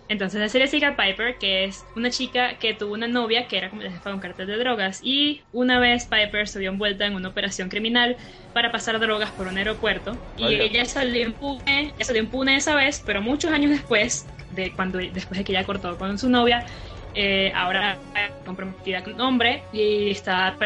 entonces 0.09 0.40
la 0.40 0.49
serie 0.49 0.66
sigue 0.66 0.87
a 0.87 0.97
Piper, 0.97 1.38
que 1.38 1.64
es 1.64 1.85
una 1.97 2.11
chica 2.11 2.59
que 2.59 2.75
tuvo 2.75 2.92
una 2.94 3.09
novia 3.09 3.47
que 3.49 3.56
era 3.56 3.71
como 3.71 3.82
la 3.82 3.90
jefa 3.90 4.11
de 4.11 4.14
un 4.14 4.21
cartel 4.21 4.47
de 4.47 4.59
drogas. 4.59 5.00
Y 5.02 5.42
una 5.52 5.78
vez 5.78 6.06
Piper 6.06 6.49
se 6.49 6.59
vio 6.59 6.71
envuelta 6.71 7.06
en 7.06 7.14
una 7.14 7.28
operación 7.28 7.68
criminal 7.68 8.16
para 8.52 8.71
pasar 8.71 8.99
drogas 9.00 9.30
por 9.30 9.47
un 9.47 9.56
aeropuerto. 9.56 10.16
Y 10.37 10.44
ella 10.44 10.85
salió 10.85 11.23
impune, 11.23 11.94
salió 12.00 12.23
impune 12.23 12.56
esa 12.56 12.75
vez, 12.75 13.02
pero 13.04 13.23
muchos 13.23 13.52
años 13.52 13.71
después, 13.71 14.26
de 14.50 14.73
cuando, 14.73 14.99
después 14.99 15.38
de 15.38 15.44
que 15.44 15.52
ella 15.52 15.64
cortó 15.64 15.97
con 15.97 16.18
su 16.18 16.28
novia, 16.28 16.66
eh, 17.14 17.52
ahora 17.54 17.99
comprometida 18.44 19.04
con 19.04 19.14
un 19.14 19.21
hombre 19.21 19.62
y 19.73 20.11
está 20.11 20.56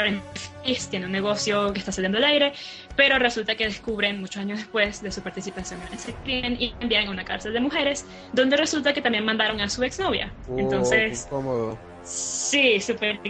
tiene 0.90 1.06
un 1.06 1.12
negocio 1.12 1.72
que 1.72 1.80
está 1.80 1.92
saliendo 1.92 2.18
al 2.18 2.24
aire, 2.24 2.52
pero 2.96 3.18
resulta 3.18 3.54
que 3.54 3.64
descubren 3.64 4.20
muchos 4.20 4.42
años 4.42 4.58
después 4.58 5.00
de 5.02 5.12
su 5.12 5.22
participación 5.22 5.80
en 5.82 5.94
ese 5.94 6.14
crimen 6.14 6.56
y 6.58 6.74
envían 6.80 7.08
a 7.08 7.10
una 7.10 7.24
cárcel 7.24 7.52
de 7.52 7.60
mujeres, 7.60 8.06
donde 8.32 8.56
resulta 8.56 8.92
que 8.92 9.02
también 9.02 9.24
mandaron 9.24 9.60
a 9.60 9.68
su 9.68 9.84
exnovia. 9.84 10.32
Oh, 10.48 10.58
Entonces, 10.58 11.26
cómodo. 11.26 11.78
Sí, 12.02 12.80
súper 12.80 13.20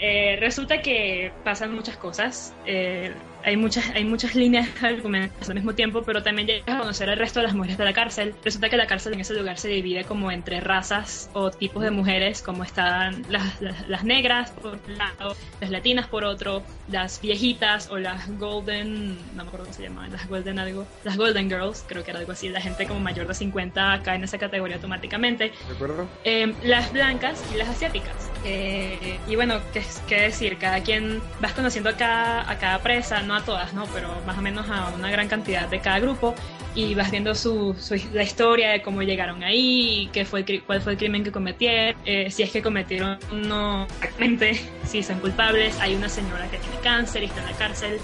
eh, 0.00 0.36
resulta 0.40 0.82
que 0.82 1.32
pasan 1.44 1.74
muchas 1.74 1.96
cosas. 1.96 2.54
Eh, 2.64 3.14
hay 3.44 3.56
muchas, 3.56 3.90
hay 3.90 4.04
muchas 4.04 4.34
líneas 4.34 4.68
argumentos 4.82 5.48
al 5.48 5.54
mismo 5.54 5.74
tiempo, 5.74 6.02
pero 6.02 6.22
también 6.22 6.46
llegas 6.46 6.76
a 6.76 6.78
conocer 6.78 7.08
el 7.08 7.18
resto 7.18 7.40
de 7.40 7.46
las 7.46 7.54
mujeres 7.54 7.78
de 7.78 7.84
la 7.84 7.92
cárcel. 7.92 8.34
Resulta 8.44 8.68
que 8.68 8.76
la 8.76 8.86
cárcel 8.86 9.14
en 9.14 9.20
ese 9.20 9.34
lugar 9.34 9.58
se 9.58 9.68
divide 9.68 10.04
como 10.04 10.30
entre 10.30 10.60
razas 10.60 11.30
o 11.32 11.50
tipos 11.50 11.82
de 11.82 11.90
mujeres, 11.90 12.42
como 12.42 12.64
están 12.64 13.24
las, 13.28 13.60
las, 13.60 14.04
negras 14.04 14.50
por 14.50 14.78
un 14.86 14.98
lado, 14.98 15.36
las 15.60 15.70
latinas 15.70 16.08
por 16.08 16.24
otro, 16.24 16.62
las 16.88 17.20
viejitas 17.20 17.88
o 17.90 17.98
las 17.98 18.28
golden, 18.38 19.16
no 19.34 19.42
me 19.44 19.48
acuerdo 19.48 19.66
cómo 19.66 19.76
se 19.76 19.82
llaman, 19.82 20.10
las 20.10 20.28
golden 20.28 20.58
algo, 20.58 20.86
las 21.04 21.16
golden 21.16 21.48
girls, 21.48 21.84
creo 21.86 22.04
que 22.04 22.10
era 22.10 22.20
algo 22.20 22.32
así, 22.32 22.48
la 22.48 22.60
gente 22.60 22.86
como 22.86 23.00
mayor 23.00 23.26
de 23.26 23.34
50 23.34 24.00
cae 24.02 24.16
en 24.16 24.24
esa 24.24 24.38
categoría 24.38 24.76
automáticamente. 24.76 25.52
¿De 25.68 25.74
acuerdo? 25.74 26.08
Eh, 26.24 26.52
las 26.64 26.92
blancas 26.92 27.42
y 27.54 27.56
las 27.56 27.68
asiáticas. 27.68 28.30
Eh, 28.44 29.18
y 29.28 29.36
bueno, 29.36 29.60
¿qué, 29.72 29.82
¿qué, 30.08 30.22
decir? 30.22 30.58
Cada 30.58 30.82
quien 30.82 31.22
vas 31.40 31.52
conociendo 31.52 31.90
a 31.90 31.96
cada, 31.96 32.50
a 32.50 32.58
cada 32.58 32.80
presa, 32.80 33.22
¿no? 33.22 33.31
A 33.34 33.44
todas, 33.44 33.72
¿no? 33.74 33.86
Pero 33.94 34.08
más 34.26 34.38
o 34.38 34.42
menos 34.42 34.68
a 34.68 34.92
una 34.94 35.10
gran 35.10 35.28
cantidad 35.28 35.68
de 35.68 35.80
cada 35.80 35.98
grupo 36.00 36.34
y 36.74 36.94
vas 36.94 37.10
viendo 37.10 37.34
su, 37.34 37.76
la 38.12 38.22
historia 38.22 38.70
de 38.70 38.82
cómo 38.82 39.02
llegaron 39.02 39.42
ahí, 39.42 40.08
qué 40.12 40.24
fue 40.24 40.44
cuál 40.66 40.80
fue 40.80 40.92
el 40.92 40.98
crimen 40.98 41.22
que 41.24 41.32
cometieron, 41.32 42.00
eh, 42.04 42.30
si 42.30 42.42
es 42.42 42.50
que 42.50 42.62
cometieron 42.62 43.18
no 43.32 43.84
exactamente, 43.84 44.60
si 44.84 45.02
son 45.02 45.18
culpables. 45.20 45.78
Hay 45.80 45.94
una 45.94 46.08
señora 46.08 46.48
que 46.50 46.58
tiene 46.58 46.76
cáncer 46.82 47.22
y 47.22 47.26
está 47.26 47.40
en 47.40 47.46
la 47.46 47.56
cárcel. 47.56 47.98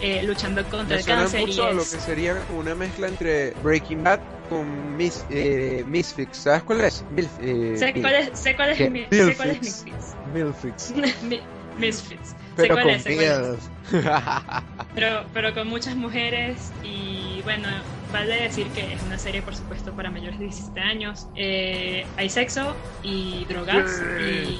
Eh, 0.00 0.22
luchando 0.22 0.64
contra 0.66 0.96
el 0.96 1.04
cáncer. 1.04 1.40
Mucho 1.40 1.64
y 1.64 1.70
es... 1.70 1.74
lo 1.74 1.82
que 1.82 2.04
sería 2.04 2.40
una 2.56 2.72
mezcla 2.76 3.08
entre 3.08 3.50
Breaking 3.64 4.04
Bad 4.04 4.20
con 4.48 4.96
Miss, 4.96 5.24
eh, 5.28 5.84
Misfix. 5.88 6.36
¿Sabes 6.38 6.62
cuál 6.62 6.82
es? 6.82 7.04
eh, 7.40 7.74
sé, 7.76 8.00
cuál 8.00 8.14
es 8.14 8.38
sé 8.38 8.54
cuál 8.54 8.70
es, 8.70 8.90
Misfix. 8.90 10.14
Misfix. 10.32 10.94
Misfits. 11.78 12.34
Pero 12.58 12.74
con 12.74 12.90
es, 12.90 13.04
pero, 14.94 15.24
pero 15.32 15.54
con 15.54 15.68
muchas 15.68 15.94
mujeres 15.94 16.72
y 16.82 17.40
bueno, 17.44 17.68
vale 18.12 18.42
decir 18.42 18.66
que 18.68 18.94
es 18.94 19.02
una 19.04 19.16
serie 19.16 19.42
por 19.42 19.54
supuesto 19.54 19.92
para 19.92 20.10
mayores 20.10 20.40
de 20.40 20.46
17 20.46 20.80
años. 20.80 21.28
Eh, 21.36 22.04
hay 22.16 22.28
sexo 22.28 22.74
y 23.04 23.44
drogas 23.44 24.02
y... 24.20 24.58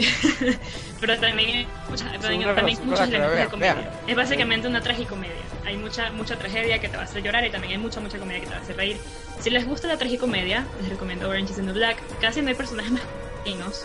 pero 1.00 1.18
también 1.18 1.50
hay 1.50 1.66
muchas, 1.90 2.12
también, 2.20 2.54
también 2.54 2.78
muchos 2.84 3.08
elementos 3.08 3.36
de 3.36 3.46
comedia. 3.48 3.90
Es 4.06 4.16
básicamente 4.16 4.68
una 4.68 4.80
tragicomedia. 4.80 5.34
Hay 5.66 5.76
mucha, 5.76 6.10
mucha 6.12 6.36
tragedia 6.36 6.78
que 6.80 6.88
te 6.88 6.96
va 6.96 7.02
a 7.02 7.06
hacer 7.06 7.22
llorar 7.22 7.44
y 7.44 7.50
también 7.50 7.72
hay 7.72 7.78
mucha, 7.78 8.00
mucha 8.00 8.18
comedia 8.18 8.40
que 8.40 8.46
te 8.46 8.52
va 8.52 8.58
a 8.58 8.62
hacer 8.62 8.76
reír. 8.76 8.96
Si 9.40 9.50
les 9.50 9.66
gusta 9.66 9.88
la 9.88 9.98
tragicomedia, 9.98 10.64
les 10.80 10.88
recomiendo 10.88 11.28
Orange 11.28 11.50
is 11.50 11.56
the 11.56 11.62
New 11.62 11.74
Black. 11.74 11.98
Casi 12.20 12.40
no 12.42 12.48
hay 12.48 12.54
personajes 12.54 12.92
más 12.92 13.02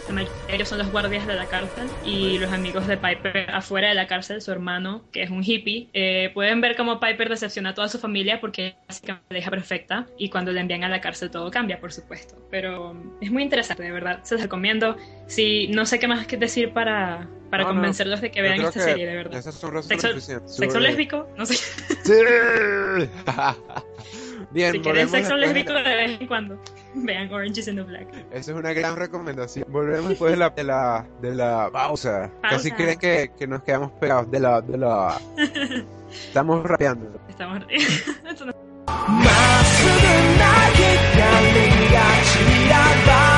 la 0.07 0.13
mayoría 0.13 0.65
son 0.65 0.79
los 0.79 0.91
guardias 0.91 1.25
de 1.27 1.33
la 1.33 1.45
cárcel 1.45 1.87
y 2.03 2.37
los 2.37 2.51
amigos 2.51 2.87
de 2.87 2.97
Piper 2.97 3.49
afuera 3.51 3.89
de 3.89 3.95
la 3.95 4.07
cárcel, 4.07 4.41
su 4.41 4.51
hermano, 4.51 5.03
que 5.11 5.23
es 5.23 5.29
un 5.29 5.43
hippie. 5.43 5.89
Eh, 5.93 6.31
pueden 6.33 6.61
ver 6.61 6.75
cómo 6.75 6.99
Piper 6.99 7.29
decepciona 7.29 7.69
a 7.69 7.73
toda 7.73 7.87
su 7.87 7.99
familia 7.99 8.41
porque 8.41 8.75
básicamente 8.87 9.25
la 9.29 9.35
deja 9.35 9.51
perfecta 9.51 10.07
y 10.17 10.29
cuando 10.29 10.51
le 10.51 10.59
envían 10.59 10.83
a 10.83 10.89
la 10.89 11.01
cárcel 11.01 11.31
todo 11.31 11.49
cambia, 11.51 11.79
por 11.79 11.91
supuesto. 11.91 12.35
Pero 12.51 12.95
es 13.21 13.31
muy 13.31 13.43
interesante, 13.43 13.83
de 13.83 13.91
verdad. 13.91 14.23
Se 14.23 14.35
los 14.35 14.43
recomiendo. 14.43 14.97
Si 15.27 15.67
no 15.69 15.85
sé 15.85 15.99
qué 15.99 16.07
más 16.07 16.27
que 16.27 16.37
decir 16.37 16.71
para, 16.71 17.27
para 17.49 17.63
no, 17.63 17.69
convencerlos 17.69 18.21
de 18.21 18.31
que 18.31 18.41
vean 18.41 18.61
esta 18.61 18.81
serie, 18.81 19.05
de 19.05 19.15
verdad. 19.15 19.41
Sexo, 19.41 19.71
sexo 20.45 20.79
lésbico, 20.79 21.27
no 21.37 21.45
sé. 21.45 21.55
Sí. 21.55 22.13
Bien, 24.51 24.71
si 24.71 24.79
quieren 24.79 25.09
sexo 25.09 25.35
lésbico 25.35 25.73
de 25.73 25.81
vez 25.83 26.21
en 26.21 26.27
cuando, 26.27 26.59
vean 26.95 27.31
Orange 27.31 27.59
is 27.59 27.65
the 27.65 27.73
New 27.73 27.85
Black. 27.85 28.07
Esa 28.31 28.51
es 28.51 28.57
una 28.57 28.73
gran 28.73 28.95
recomendación. 28.95 29.65
Volvemos 29.69 30.09
después 30.09 30.31
de 30.31 30.37
la, 30.37 30.49
de 30.49 30.63
la, 30.63 31.05
de 31.21 31.35
la 31.35 31.69
pausa. 31.71 32.31
pausa. 32.41 32.57
Casi 32.57 32.71
creen 32.71 32.99
que, 32.99 33.31
que, 33.37 33.47
nos 33.47 33.63
quedamos 33.63 33.91
pegados 33.93 34.29
de 34.31 34.39
la... 34.39 34.61
De 34.61 34.77
la... 34.77 35.19
Estamos 36.09 36.63
rapeando. 36.63 37.19
Estamos 37.27 37.59
rapeando. 37.59 38.55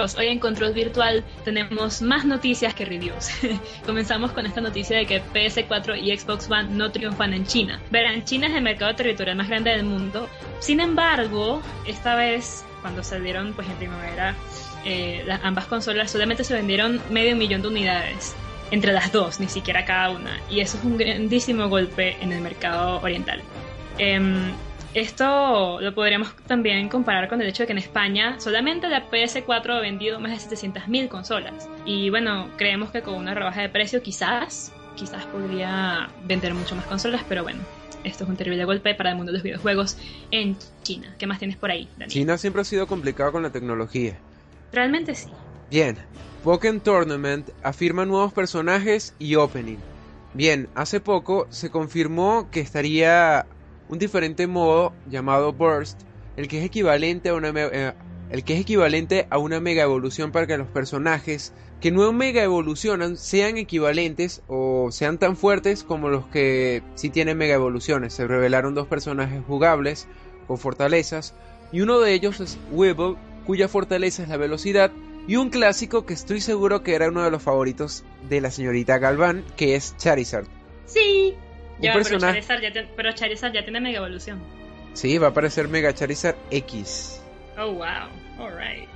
hoy 0.00 0.28
en 0.28 0.38
Control 0.38 0.72
Virtual 0.72 1.22
tenemos 1.44 2.00
más 2.00 2.24
noticias 2.24 2.74
que 2.74 2.86
reviews. 2.86 3.28
Comenzamos 3.86 4.32
con 4.32 4.46
esta 4.46 4.60
noticia 4.60 4.96
de 4.96 5.04
que 5.04 5.22
PS4 5.22 6.00
y 6.00 6.16
Xbox 6.16 6.50
One 6.50 6.68
no 6.70 6.90
triunfan 6.90 7.34
en 7.34 7.44
China. 7.44 7.80
Verán, 7.90 8.24
China 8.24 8.46
es 8.46 8.54
el 8.54 8.62
mercado 8.62 8.94
territorial 8.94 9.36
más 9.36 9.48
grande 9.48 9.70
del 9.70 9.84
mundo. 9.84 10.28
Sin 10.58 10.80
embargo, 10.80 11.60
esta 11.86 12.14
vez, 12.14 12.64
cuando 12.80 13.02
salieron 13.02 13.52
pues 13.52 13.68
en 13.68 13.76
primavera 13.76 14.34
eh, 14.86 15.22
las, 15.26 15.44
ambas 15.44 15.66
consolas, 15.66 16.10
solamente 16.10 16.44
se 16.44 16.54
vendieron 16.54 17.00
medio 17.10 17.36
millón 17.36 17.60
de 17.60 17.68
unidades 17.68 18.34
entre 18.70 18.92
las 18.92 19.12
dos, 19.12 19.38
ni 19.38 19.48
siquiera 19.48 19.84
cada 19.84 20.10
una. 20.10 20.40
Y 20.48 20.60
eso 20.60 20.78
es 20.78 20.84
un 20.84 20.96
grandísimo 20.96 21.68
golpe 21.68 22.16
en 22.22 22.32
el 22.32 22.40
mercado 22.40 23.02
oriental. 23.02 23.42
Em, 23.98 24.52
esto 24.94 25.80
lo 25.80 25.94
podríamos 25.94 26.34
también 26.46 26.88
comparar 26.88 27.28
con 27.28 27.40
el 27.40 27.48
hecho 27.48 27.62
de 27.62 27.68
que 27.68 27.72
en 27.72 27.78
España 27.78 28.40
solamente 28.40 28.88
la 28.88 29.08
PS4 29.10 29.76
ha 29.76 29.80
vendido 29.80 30.18
más 30.18 30.48
de 30.48 30.56
700.000 30.56 31.08
consolas. 31.08 31.68
Y 31.84 32.10
bueno, 32.10 32.48
creemos 32.56 32.90
que 32.90 33.02
con 33.02 33.14
una 33.14 33.34
rebaja 33.34 33.62
de 33.62 33.68
precio 33.68 34.02
quizás, 34.02 34.72
quizás 34.96 35.26
podría 35.26 36.08
vender 36.24 36.54
mucho 36.54 36.74
más 36.74 36.86
consolas, 36.86 37.22
pero 37.28 37.44
bueno, 37.44 37.60
esto 38.02 38.24
es 38.24 38.30
un 38.30 38.36
terrible 38.36 38.64
golpe 38.64 38.94
para 38.94 39.10
el 39.10 39.16
mundo 39.16 39.30
de 39.30 39.38
los 39.38 39.44
videojuegos 39.44 39.96
en 40.30 40.56
China. 40.82 41.14
¿Qué 41.18 41.26
más 41.26 41.38
tienes 41.38 41.56
por 41.56 41.70
ahí, 41.70 41.88
Daniel? 41.92 42.10
China 42.10 42.38
siempre 42.38 42.62
ha 42.62 42.64
sido 42.64 42.86
complicado 42.86 43.32
con 43.32 43.42
la 43.42 43.50
tecnología. 43.50 44.18
Realmente 44.72 45.14
sí. 45.14 45.30
Bien, 45.70 45.96
Pokémon 46.42 46.80
Tournament 46.80 47.48
afirma 47.62 48.04
nuevos 48.06 48.32
personajes 48.32 49.14
y 49.18 49.36
opening. 49.36 49.78
Bien, 50.34 50.68
hace 50.74 51.00
poco 51.00 51.46
se 51.50 51.70
confirmó 51.70 52.48
que 52.50 52.60
estaría 52.60 53.46
un 53.90 53.98
diferente 53.98 54.46
modo 54.46 54.92
llamado 55.08 55.52
Burst, 55.52 56.00
el 56.36 56.48
que 56.48 56.60
es 56.60 56.64
equivalente 56.64 57.28
a 57.28 57.34
una 57.34 57.52
eh, 57.54 57.92
el 58.30 58.44
que 58.44 58.54
es 58.54 58.60
equivalente 58.60 59.26
a 59.28 59.38
una 59.38 59.60
mega 59.60 59.82
evolución 59.82 60.30
para 60.30 60.46
que 60.46 60.56
los 60.56 60.68
personajes 60.68 61.52
que 61.80 61.90
no 61.90 62.12
mega 62.12 62.44
evolucionan 62.44 63.16
sean 63.16 63.56
equivalentes 63.56 64.42
o 64.46 64.92
sean 64.92 65.18
tan 65.18 65.36
fuertes 65.36 65.82
como 65.82 66.08
los 66.08 66.26
que 66.26 66.82
sí 66.94 67.10
tienen 67.10 67.38
mega 67.38 67.54
evoluciones. 67.54 68.14
Se 68.14 68.26
revelaron 68.26 68.74
dos 68.74 68.86
personajes 68.86 69.42
jugables 69.44 70.06
con 70.46 70.58
fortalezas 70.58 71.34
y 71.72 71.80
uno 71.80 71.98
de 71.98 72.12
ellos 72.12 72.38
es 72.38 72.58
Weevil, 72.70 73.16
cuya 73.46 73.66
fortaleza 73.66 74.22
es 74.22 74.28
la 74.28 74.36
velocidad, 74.36 74.92
y 75.26 75.36
un 75.36 75.50
clásico 75.50 76.06
que 76.06 76.14
estoy 76.14 76.40
seguro 76.40 76.82
que 76.82 76.94
era 76.94 77.08
uno 77.08 77.22
de 77.22 77.30
los 77.30 77.42
favoritos 77.42 78.04
de 78.28 78.40
la 78.40 78.50
señorita 78.50 78.98
Galván, 78.98 79.44
que 79.56 79.76
es 79.76 79.96
Charizard. 79.96 80.46
Sí, 80.86 81.34
pero, 81.80 83.12
Charizard 83.12 83.52
ya 83.52 83.62
tiene 83.62 83.80
Mega 83.80 83.98
Evolución. 83.98 84.40
Sí, 84.92 85.18
va 85.18 85.28
a 85.28 85.30
aparecer 85.30 85.68
Mega 85.68 85.94
Charizard 85.94 86.36
X. 86.50 87.22
Oh, 87.58 87.72
wow. 87.72 88.08
Alright. 88.38 88.88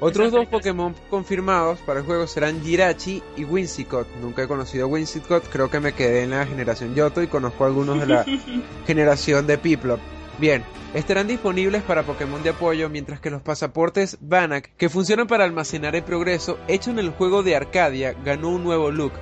Otros 0.00 0.32
dos 0.32 0.46
Pokémon 0.46 0.94
confirmados 1.08 1.78
para 1.80 2.00
el 2.00 2.06
juego 2.06 2.26
serán 2.26 2.62
Jirachi 2.62 3.22
y 3.36 3.44
Whimsicott. 3.44 4.08
Nunca 4.20 4.42
he 4.42 4.48
conocido 4.48 4.86
a 4.86 5.40
creo 5.50 5.70
que 5.70 5.80
me 5.80 5.92
quedé 5.92 6.24
en 6.24 6.30
la 6.30 6.46
generación 6.46 6.94
Yoto 6.94 7.22
y 7.22 7.28
conozco 7.28 7.64
algunos 7.64 8.00
de 8.00 8.06
la 8.06 8.24
generación 8.86 9.46
de 9.46 9.56
Piplup. 9.56 10.00
Bien, 10.38 10.64
estarán 10.94 11.28
disponibles 11.28 11.82
para 11.84 12.02
Pokémon 12.02 12.42
de 12.42 12.50
apoyo, 12.50 12.88
mientras 12.90 13.20
que 13.20 13.30
los 13.30 13.40
pasaportes 13.40 14.18
Banak, 14.20 14.70
que 14.76 14.88
funcionan 14.88 15.28
para 15.28 15.44
almacenar 15.44 15.94
el 15.94 16.02
progreso, 16.02 16.58
hecho 16.66 16.90
en 16.90 16.98
el 16.98 17.10
juego 17.10 17.42
de 17.44 17.54
Arcadia, 17.54 18.14
ganó 18.24 18.48
un 18.50 18.64
nuevo 18.64 18.90
look. 18.90 19.12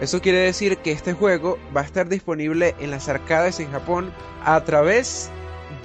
Eso 0.00 0.20
quiere 0.20 0.38
decir 0.38 0.78
que 0.78 0.92
este 0.92 1.12
juego 1.12 1.58
va 1.74 1.82
a 1.82 1.84
estar 1.84 2.08
disponible 2.08 2.74
en 2.80 2.90
las 2.90 3.08
arcades 3.08 3.60
en 3.60 3.70
Japón 3.70 4.12
a 4.44 4.62
través 4.64 5.30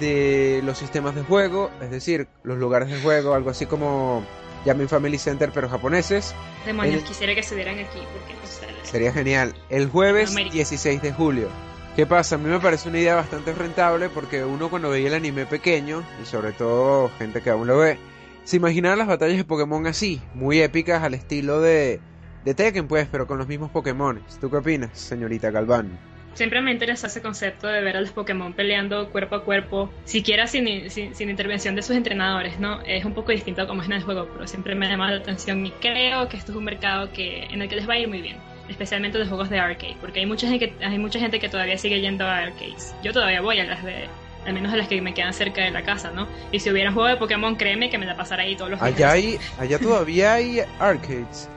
de 0.00 0.62
los 0.64 0.78
sistemas 0.78 1.14
de 1.14 1.22
juego, 1.22 1.70
es 1.80 1.90
decir, 1.90 2.26
los 2.42 2.58
lugares 2.58 2.90
de 2.90 3.00
juego, 3.00 3.34
algo 3.34 3.50
así 3.50 3.66
como 3.66 4.24
Yamin 4.64 4.88
Family 4.88 5.18
Center, 5.18 5.50
pero 5.54 5.68
japoneses. 5.68 6.34
Demonios, 6.66 7.02
quisiera 7.04 7.34
que 7.34 7.42
se 7.42 7.54
dieran 7.54 7.78
aquí 7.78 8.00
porque 8.12 8.34
Sería 8.82 9.12
genial. 9.12 9.54
El 9.68 9.88
jueves 9.88 10.34
16 10.34 11.00
de 11.02 11.12
julio. 11.12 11.48
¿Qué 11.94 12.06
pasa? 12.06 12.36
A 12.36 12.38
mí 12.38 12.48
me 12.48 12.60
parece 12.60 12.88
una 12.88 12.98
idea 12.98 13.14
bastante 13.14 13.52
rentable 13.52 14.08
porque 14.08 14.44
uno 14.44 14.70
cuando 14.70 14.90
veía 14.90 15.08
el 15.08 15.14
anime 15.14 15.46
pequeño, 15.46 16.02
y 16.22 16.26
sobre 16.26 16.52
todo 16.52 17.10
gente 17.18 17.40
que 17.40 17.50
aún 17.50 17.66
lo 17.66 17.78
ve, 17.78 17.98
se 18.44 18.56
imaginaba 18.56 18.96
las 18.96 19.06
batallas 19.06 19.36
de 19.36 19.44
Pokémon 19.44 19.86
así, 19.86 20.20
muy 20.34 20.60
épicas 20.60 21.02
al 21.02 21.14
estilo 21.14 21.60
de 21.60 22.00
de 22.44 22.54
Tekken, 22.54 22.88
pues, 22.88 23.08
pero 23.10 23.26
con 23.26 23.38
los 23.38 23.46
mismos 23.46 23.70
Pokémon. 23.70 24.20
¿Tú 24.40 24.50
qué 24.50 24.56
opinas, 24.56 24.90
señorita 24.98 25.50
Galván? 25.50 25.98
Siempre 26.34 26.60
me 26.62 26.70
interesa 26.70 27.08
ese 27.08 27.20
concepto 27.20 27.66
de 27.66 27.82
ver 27.82 27.96
a 27.96 28.00
los 28.00 28.12
Pokémon 28.12 28.52
peleando 28.52 29.10
cuerpo 29.10 29.34
a 29.34 29.44
cuerpo, 29.44 29.90
siquiera 30.04 30.46
sin, 30.46 30.88
sin, 30.90 31.28
intervención 31.28 31.74
de 31.74 31.82
sus 31.82 31.96
entrenadores, 31.96 32.60
¿no? 32.60 32.80
Es 32.82 33.04
un 33.04 33.14
poco 33.14 33.32
distinto 33.32 33.62
a 33.62 33.66
como 33.66 33.82
es 33.82 33.88
en 33.88 33.94
el 33.94 34.02
juego, 34.02 34.28
pero 34.32 34.46
siempre 34.46 34.74
me 34.74 34.86
ha 34.86 34.90
llamado 34.90 35.10
la 35.10 35.20
atención 35.20 35.66
y 35.66 35.70
creo 35.72 36.28
que 36.28 36.36
esto 36.36 36.52
es 36.52 36.56
un 36.56 36.64
mercado 36.64 37.12
que, 37.12 37.44
en 37.44 37.60
el 37.62 37.68
que 37.68 37.76
les 37.76 37.88
va 37.88 37.94
a 37.94 37.98
ir 37.98 38.08
muy 38.08 38.22
bien, 38.22 38.36
especialmente 38.68 39.18
los 39.18 39.28
juegos 39.28 39.50
de 39.50 39.58
arcade, 39.58 39.96
porque 40.00 40.20
hay 40.20 40.26
mucha 40.26 40.48
gente 40.48 40.70
que, 40.70 40.84
hay 40.84 40.98
mucha 40.98 41.18
gente 41.18 41.40
que 41.40 41.48
todavía 41.48 41.76
sigue 41.76 42.00
yendo 42.00 42.24
a 42.24 42.38
arcades. 42.38 42.94
Yo 43.02 43.12
todavía 43.12 43.40
voy 43.40 43.58
a 43.58 43.64
las 43.64 43.84
de 43.84 44.08
al 44.46 44.54
menos 44.54 44.72
a 44.72 44.76
las 44.76 44.88
que 44.88 45.02
me 45.02 45.12
quedan 45.12 45.34
cerca 45.34 45.62
de 45.62 45.70
la 45.70 45.82
casa, 45.82 46.12
¿no? 46.12 46.26
Y 46.50 46.60
si 46.60 46.70
hubiera 46.70 46.88
un 46.88 46.94
juego 46.94 47.08
de 47.10 47.16
Pokémon, 47.16 47.56
créeme 47.56 47.90
que 47.90 47.98
me 47.98 48.06
la 48.06 48.16
pasara 48.16 48.44
ahí 48.44 48.56
todos 48.56 48.70
los 48.70 48.80
días. 48.80 48.94
Allá, 48.94 49.10
hay, 49.10 49.38
allá 49.58 49.78
todavía 49.78 50.32
hay 50.34 50.60
arcades. 50.78 51.50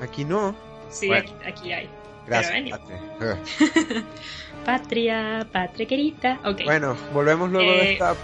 Aquí 0.00 0.24
no. 0.24 0.54
Sí, 0.90 1.10
aquí, 1.12 1.72
hay. 1.72 1.88
Gracias. 2.26 2.80
patria, 4.64 5.46
patria 5.52 5.86
querida. 5.86 6.40
Okay. 6.44 6.64
Bueno, 6.64 6.96
volvemos 7.12 7.50
luego 7.50 7.70
de 7.70 7.82
eh, 7.82 7.92
esta. 7.92 8.14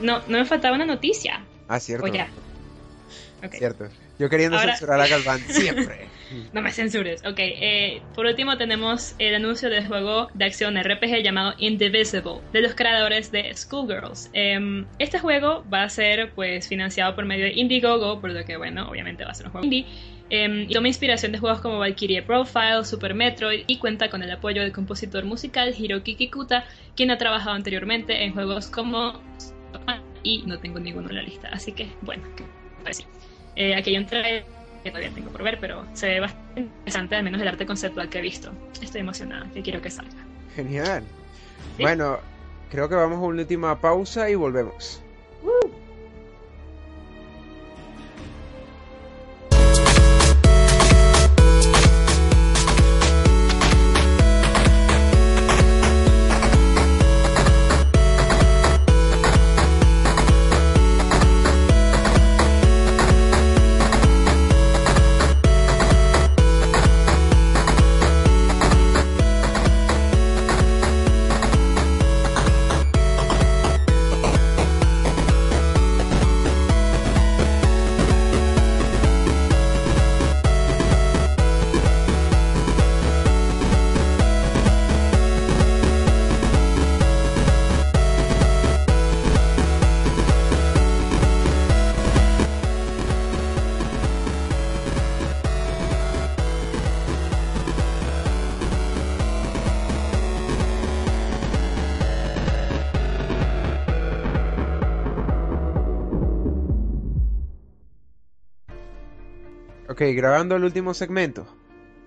No, 0.00 0.20
no 0.26 0.38
me 0.38 0.44
faltaba 0.44 0.74
una 0.74 0.86
noticia. 0.86 1.44
Ah, 1.68 1.78
cierto. 1.78 2.06
O 2.06 2.08
ya. 2.08 2.28
Cierto. 3.52 3.88
Yo 4.20 4.28
queriendo 4.28 4.58
censurar 4.58 5.00
a 5.00 5.08
Galván 5.08 5.40
siempre. 5.40 6.06
no 6.52 6.60
me 6.60 6.70
censures. 6.72 7.22
Ok, 7.24 7.38
eh, 7.38 8.02
por 8.14 8.26
último 8.26 8.58
tenemos 8.58 9.14
el 9.18 9.34
anuncio 9.34 9.70
del 9.70 9.86
juego 9.86 10.28
de 10.34 10.44
acción 10.44 10.76
RPG 10.76 11.22
llamado 11.22 11.54
Indivisible, 11.56 12.42
de 12.52 12.60
los 12.60 12.74
creadores 12.74 13.32
de 13.32 13.50
Schoolgirls. 13.54 14.28
Em, 14.34 14.84
este 14.98 15.18
juego 15.18 15.64
va 15.72 15.84
a 15.84 15.88
ser 15.88 16.32
pues 16.34 16.68
financiado 16.68 17.14
por 17.14 17.24
medio 17.24 17.46
de 17.46 17.52
Indiegogo, 17.52 18.20
por 18.20 18.32
lo 18.32 18.44
que 18.44 18.58
bueno, 18.58 18.90
obviamente 18.90 19.24
va 19.24 19.30
a 19.30 19.34
ser 19.34 19.46
un 19.46 19.52
juego 19.52 19.64
indie. 19.64 19.86
Em, 20.28 20.64
y 20.68 20.74
toma 20.74 20.88
inspiración 20.88 21.32
de 21.32 21.38
juegos 21.38 21.62
como 21.62 21.78
Valkyrie 21.78 22.20
Profile, 22.20 22.84
Super 22.84 23.14
Metroid 23.14 23.64
y 23.66 23.78
cuenta 23.78 24.10
con 24.10 24.22
el 24.22 24.30
apoyo 24.30 24.60
del 24.60 24.72
compositor 24.72 25.24
musical 25.24 25.74
Hiroki 25.74 26.16
Kikuta, 26.16 26.66
quien 26.94 27.10
ha 27.10 27.16
trabajado 27.16 27.56
anteriormente 27.56 28.22
en 28.22 28.34
juegos 28.34 28.66
como 28.66 29.18
y 30.22 30.42
no 30.42 30.58
tengo 30.58 30.78
ninguno 30.78 31.08
en 31.08 31.16
la 31.16 31.22
lista, 31.22 31.48
así 31.50 31.72
que 31.72 31.88
bueno, 32.02 32.22
pues 32.84 32.98
sí. 32.98 33.04
Eh, 33.56 33.74
aquí 33.74 33.90
hay 33.90 33.98
un 33.98 34.06
trailer 34.06 34.44
que 34.82 34.90
todavía 34.90 35.10
tengo 35.10 35.30
por 35.30 35.42
ver, 35.42 35.58
pero 35.60 35.84
se 35.92 36.08
ve 36.08 36.20
bastante 36.20 36.60
interesante, 36.60 37.16
al 37.16 37.22
menos 37.22 37.40
el 37.40 37.48
arte 37.48 37.66
conceptual 37.66 38.08
que 38.08 38.18
he 38.18 38.22
visto. 38.22 38.50
Estoy 38.80 39.02
emocionada, 39.02 39.46
que 39.52 39.62
quiero 39.62 39.82
que 39.82 39.90
salga. 39.90 40.24
Genial. 40.54 41.04
Bueno, 41.78 42.18
creo 42.70 42.88
que 42.88 42.94
vamos 42.94 43.18
a 43.18 43.20
una 43.20 43.42
última 43.42 43.80
pausa 43.80 44.30
y 44.30 44.34
volvemos. 44.34 45.02
Ok, 110.00 110.06
grabando 110.14 110.56
el 110.56 110.64
último 110.64 110.94
segmento. 110.94 111.46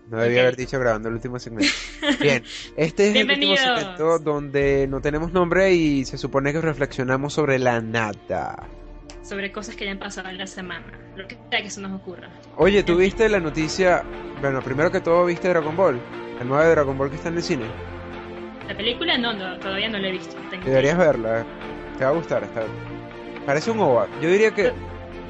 No 0.10 0.17
debía 0.17 0.41
haber 0.41 0.56
dicho 0.56 0.79
grabando 0.79 1.10
el 1.10 1.13
último 1.13 1.38
segmento. 1.38 1.71
Bien, 2.19 2.43
este 2.75 3.10
es 3.10 3.15
el 3.15 3.29
último 3.29 3.56
segmento 3.56 4.17
donde 4.17 4.88
no 4.88 4.99
tenemos 4.99 5.32
nombre 5.32 5.71
y 5.73 6.03
se 6.03 6.17
supone 6.17 6.51
que 6.51 6.60
reflexionamos 6.60 7.34
sobre 7.34 7.60
la 7.60 7.82
nada. 7.82 8.67
sobre 9.21 9.51
cosas 9.51 9.75
que 9.75 9.84
hayan 9.84 9.99
pasado 9.99 10.29
en 10.29 10.39
la 10.39 10.47
semana, 10.47 10.88
lo 11.15 11.27
que 11.27 11.38
sea 11.51 11.62
que 11.62 11.69
se 11.69 11.82
nos 11.82 11.91
ocurra. 12.01 12.32
Oye, 12.58 12.82
¿tú 12.82 12.95
viste 12.95 13.29
la 13.29 13.39
noticia? 13.39 14.03
Bueno, 14.41 14.63
primero 14.63 14.91
que 14.91 14.99
todo, 14.99 15.25
¿viste 15.25 15.49
Dragon 15.49 15.77
Ball? 15.77 15.99
El 16.41 16.47
nuevo 16.47 16.63
de 16.63 16.71
Dragon 16.71 16.97
Ball 16.97 17.12
que 17.12 17.17
está 17.17 17.29
en 17.29 17.36
el 17.36 17.43
cine. 17.43 17.65
La 18.67 18.75
película 18.75 19.19
no, 19.19 19.34
no 19.34 19.60
todavía 19.60 19.89
no 19.89 19.99
la 19.99 20.08
he 20.08 20.13
visto. 20.13 20.36
Tengo 20.49 20.65
Deberías 20.65 20.97
verla, 20.97 21.41
eh. 21.41 21.45
te 21.99 22.06
va 22.06 22.10
a 22.10 22.13
gustar. 22.13 22.43
Está... 22.43 22.63
Parece 23.45 23.69
un 23.69 23.79
OVA. 23.82 24.08
Yo 24.19 24.29
diría 24.29 24.49
que... 24.49 24.71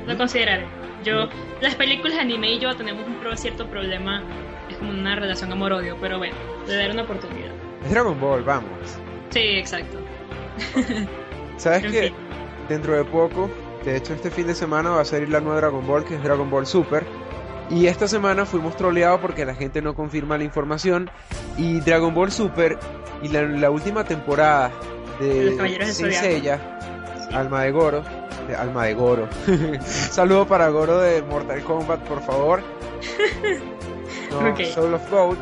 Lo 0.08 0.17
consideraré. 0.17 0.83
Yo, 1.03 1.27
las 1.61 1.75
películas 1.75 2.17
anime 2.17 2.53
y 2.53 2.59
yo 2.59 2.75
tenemos 2.75 3.05
un 3.07 3.15
pro- 3.15 3.35
cierto 3.37 3.67
problema, 3.67 4.23
es 4.69 4.77
como 4.77 4.91
una 4.91 5.15
relación 5.15 5.51
amor-odio, 5.51 5.97
pero 5.99 6.17
bueno, 6.17 6.35
le 6.67 6.75
daré 6.75 6.91
una 6.93 7.03
oportunidad. 7.03 7.51
Es 7.83 7.91
Dragon 7.91 8.19
Ball, 8.19 8.43
vamos. 8.43 8.69
Sí, 9.29 9.39
exacto. 9.39 9.97
¿Sabes 11.57 11.83
que 11.83 12.03
fin. 12.03 12.13
Dentro 12.69 12.95
de 12.95 13.03
poco, 13.03 13.49
de 13.83 13.97
hecho 13.97 14.13
este 14.13 14.29
fin 14.31 14.47
de 14.47 14.55
semana 14.55 14.89
va 14.91 15.01
a 15.01 15.05
salir 15.05 15.29
la 15.29 15.39
nueva 15.41 15.57
Dragon 15.57 15.85
Ball, 15.85 16.05
que 16.05 16.15
es 16.15 16.23
Dragon 16.23 16.49
Ball 16.49 16.65
Super. 16.65 17.03
Y 17.69 17.87
esta 17.87 18.07
semana 18.07 18.45
fuimos 18.45 18.75
troleados 18.75 19.19
porque 19.21 19.45
la 19.45 19.55
gente 19.55 19.81
no 19.81 19.95
confirma 19.95 20.37
la 20.37 20.43
información. 20.43 21.09
Y 21.57 21.79
Dragon 21.81 22.13
Ball 22.13 22.31
Super 22.31 22.77
y 23.21 23.29
la, 23.29 23.41
la 23.43 23.69
última 23.69 24.03
temporada 24.03 24.71
de 25.19 25.55
Saint 25.57 25.93
Zodiaco. 25.93 26.19
Seiya, 26.25 26.79
Alma 27.31 27.63
de 27.63 27.71
Goro, 27.71 28.03
de 28.47 28.56
Alma 28.56 28.86
de 28.86 28.93
Goro. 28.93 29.27
Saludo 29.86 30.47
para 30.47 30.69
Goro 30.69 30.99
de 30.99 31.21
Mortal 31.21 31.63
Kombat, 31.63 32.01
por 32.01 32.21
favor. 32.21 32.63
No. 34.32 34.65
Soul 34.65 34.95
of 34.95 35.12
Gold. 35.12 35.38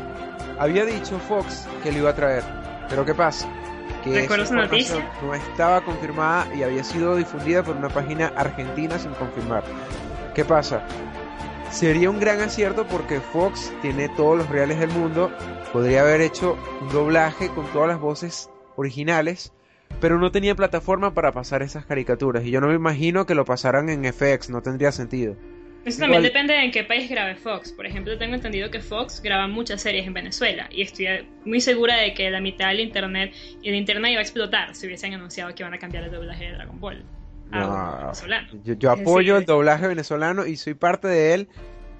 Había 0.58 0.84
dicho 0.84 1.18
Fox 1.18 1.66
que 1.82 1.90
lo 1.90 1.98
iba 1.98 2.10
a 2.10 2.14
traer. 2.14 2.44
Pero 2.90 3.06
¿qué 3.06 3.14
pasa? 3.14 3.48
Que 4.04 4.20
¿Recuerdas 4.20 4.50
esa 4.50 4.62
esa 4.64 4.64
información 4.64 4.98
noticia? 5.00 5.26
no 5.26 5.34
estaba 5.34 5.80
confirmada 5.82 6.54
y 6.54 6.62
había 6.62 6.84
sido 6.84 7.16
difundida 7.16 7.62
por 7.62 7.74
una 7.76 7.88
página 7.88 8.32
argentina 8.36 8.98
sin 8.98 9.12
confirmar. 9.12 9.64
¿Qué 10.34 10.44
pasa? 10.44 10.82
Sería 11.70 12.10
un 12.10 12.20
gran 12.20 12.40
acierto 12.42 12.86
porque 12.86 13.20
Fox 13.20 13.72
tiene 13.80 14.10
todos 14.10 14.36
los 14.36 14.48
reales 14.50 14.78
del 14.78 14.90
mundo, 14.90 15.30
podría 15.72 16.02
haber 16.02 16.20
hecho 16.20 16.58
un 16.82 16.90
doblaje 16.90 17.48
con 17.48 17.64
todas 17.68 17.88
las 17.88 17.98
voces 17.98 18.50
originales, 18.76 19.52
pero 20.00 20.18
no 20.18 20.30
tenía 20.32 20.54
plataforma 20.54 21.14
para 21.14 21.32
pasar 21.32 21.62
esas 21.62 21.86
caricaturas 21.86 22.44
y 22.44 22.50
yo 22.50 22.60
no 22.60 22.68
me 22.68 22.74
imagino 22.74 23.24
que 23.26 23.34
lo 23.34 23.44
pasaran 23.44 23.88
en 23.88 24.04
FX, 24.04 24.50
no 24.50 24.62
tendría 24.62 24.92
sentido. 24.92 25.36
Eso 25.84 25.98
también 25.98 26.20
Igual- 26.22 26.32
depende 26.32 26.54
de 26.54 26.64
en 26.64 26.70
qué 26.70 26.84
país 26.84 27.10
grabe 27.10 27.34
Fox. 27.34 27.72
Por 27.72 27.86
ejemplo, 27.86 28.16
tengo 28.16 28.36
entendido 28.36 28.70
que 28.70 28.78
Fox 28.80 29.20
graba 29.20 29.48
muchas 29.48 29.82
series 29.82 30.06
en 30.06 30.14
Venezuela 30.14 30.68
y 30.70 30.82
estoy 30.82 31.06
muy 31.44 31.60
segura 31.60 31.96
de 31.96 32.14
que 32.14 32.30
la 32.30 32.40
mitad 32.40 32.68
del 32.68 32.78
internet 32.80 33.34
y 33.62 33.68
el 33.68 33.74
internet 33.74 34.12
iba 34.12 34.20
a 34.20 34.22
explotar 34.22 34.76
si 34.76 34.86
hubiesen 34.86 35.12
anunciado 35.14 35.52
que 35.54 35.62
iban 35.64 35.74
a 35.74 35.78
cambiar 35.78 36.04
el 36.04 36.12
doblaje 36.12 36.44
de 36.46 36.52
Dragon 36.52 36.78
Ball. 36.78 37.04
a 37.50 37.58
No, 37.58 37.98
venezolano. 38.02 38.48
yo, 38.64 38.74
yo 38.74 38.90
apoyo 38.92 39.34
Sí. 39.36 39.40
el 39.40 39.46
doblaje 39.46 39.86
venezolano 39.88 40.46
y 40.46 40.56
soy 40.56 40.74
parte 40.74 41.06
de 41.08 41.34
él 41.34 41.48